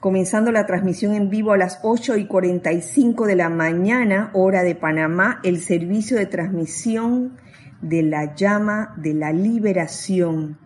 comenzando 0.00 0.50
la 0.50 0.64
transmisión 0.64 1.14
en 1.14 1.28
vivo 1.28 1.52
a 1.52 1.58
las 1.58 1.78
8 1.82 2.16
y 2.16 2.26
45 2.26 3.26
de 3.26 3.36
la 3.36 3.50
mañana, 3.50 4.30
hora 4.32 4.62
de 4.62 4.74
Panamá, 4.74 5.40
el 5.44 5.60
servicio 5.60 6.16
de 6.16 6.24
transmisión 6.24 7.36
de 7.82 8.02
la 8.02 8.34
llama 8.34 8.94
de 8.96 9.12
la 9.12 9.32
liberación. 9.32 10.58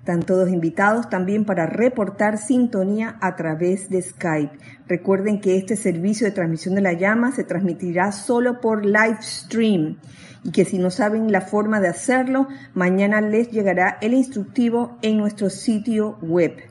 Están 0.00 0.22
todos 0.24 0.50
invitados 0.50 1.08
también 1.08 1.44
para 1.44 1.66
reportar 1.66 2.38
sintonía 2.38 3.16
a 3.20 3.36
través 3.36 3.90
de 3.90 4.02
Skype. 4.02 4.58
Recuerden 4.88 5.40
que 5.40 5.56
este 5.56 5.76
servicio 5.76 6.26
de 6.26 6.32
transmisión 6.32 6.74
de 6.74 6.80
la 6.80 6.94
llama 6.94 7.30
se 7.30 7.44
transmitirá 7.44 8.10
solo 8.10 8.60
por 8.60 8.84
live 8.84 9.18
stream 9.20 9.98
y 10.42 10.50
que 10.50 10.64
si 10.64 10.78
no 10.78 10.90
saben 10.90 11.30
la 11.30 11.42
forma 11.42 11.80
de 11.80 11.88
hacerlo, 11.88 12.48
mañana 12.74 13.20
les 13.20 13.52
llegará 13.52 13.98
el 14.00 14.14
instructivo 14.14 14.98
en 15.02 15.18
nuestro 15.18 15.48
sitio 15.48 16.18
web 16.22 16.69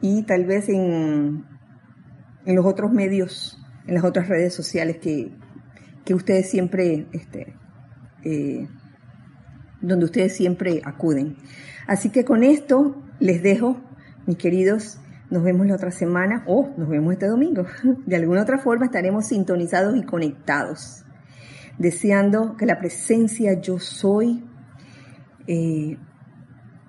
y 0.00 0.22
tal 0.22 0.44
vez 0.44 0.68
en, 0.68 1.44
en 2.44 2.56
los 2.56 2.64
otros 2.64 2.92
medios, 2.92 3.58
en 3.86 3.94
las 3.94 4.04
otras 4.04 4.28
redes 4.28 4.54
sociales 4.54 4.98
que, 4.98 5.32
ustedes 6.14 6.48
siempre, 6.48 7.06
este, 7.12 7.54
eh, 8.24 8.66
donde 9.82 10.06
ustedes 10.06 10.34
siempre 10.34 10.80
acuden. 10.82 11.36
Así 11.86 12.08
que 12.08 12.24
con 12.24 12.42
esto 12.42 13.02
les 13.20 13.42
dejo, 13.42 13.76
mis 14.26 14.38
queridos, 14.38 14.98
nos 15.28 15.42
vemos 15.42 15.66
la 15.66 15.74
otra 15.74 15.90
semana 15.90 16.44
o 16.46 16.72
nos 16.78 16.88
vemos 16.88 17.12
este 17.12 17.26
domingo. 17.26 17.66
De 18.06 18.16
alguna 18.16 18.42
otra 18.42 18.56
forma 18.56 18.86
estaremos 18.86 19.26
sintonizados 19.26 19.96
y 19.98 20.02
conectados, 20.02 21.04
deseando 21.76 22.56
que 22.56 22.64
la 22.64 22.78
presencia 22.78 23.60
yo 23.60 23.78
soy 23.78 24.42
eh, 25.46 25.98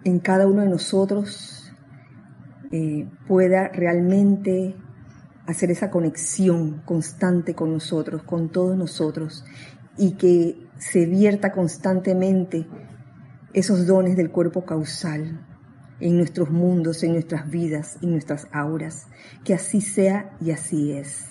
en 0.06 0.20
cada 0.20 0.48
uno 0.48 0.62
de 0.62 0.70
nosotros 0.70 1.59
eh, 2.72 3.08
pueda 3.28 3.70
realmente 3.70 4.76
hacer 5.48 5.72
esa 5.72 5.90
conexión 5.90 6.82
constante 6.86 7.56
con 7.56 7.74
nosotros, 7.74 8.24
con 8.24 8.50
todos 8.50 8.78
nosotros, 8.78 9.44
y 9.98 10.14
que 10.14 10.68
se 10.78 11.06
vierta 11.06 11.52
constantemente 11.52 12.68
esos 13.54 13.88
dones 13.88 14.16
del 14.16 14.32
cuerpo 14.32 14.66
causal 14.66 15.46
en 16.00 16.18
nuestros 16.18 16.50
mundos, 16.50 17.04
en 17.04 17.14
nuestras 17.14 17.50
vidas, 17.50 17.98
en 18.02 18.12
nuestras 18.12 18.48
auras. 18.52 19.08
Que 19.44 19.54
así 19.54 19.82
sea 19.82 20.38
y 20.40 20.52
así 20.52 20.94
es. 20.94 21.26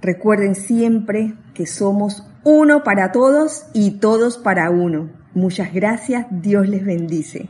Recuerden 0.00 0.54
siempre 0.54 1.34
que 1.54 1.66
somos 1.66 2.26
uno 2.44 2.82
para 2.82 3.12
todos 3.12 3.66
y 3.72 4.00
todos 4.00 4.38
para 4.38 4.70
uno. 4.70 5.10
Muchas 5.34 5.72
gracias, 5.72 6.26
Dios 6.30 6.68
les 6.68 6.84
bendice. 6.84 7.48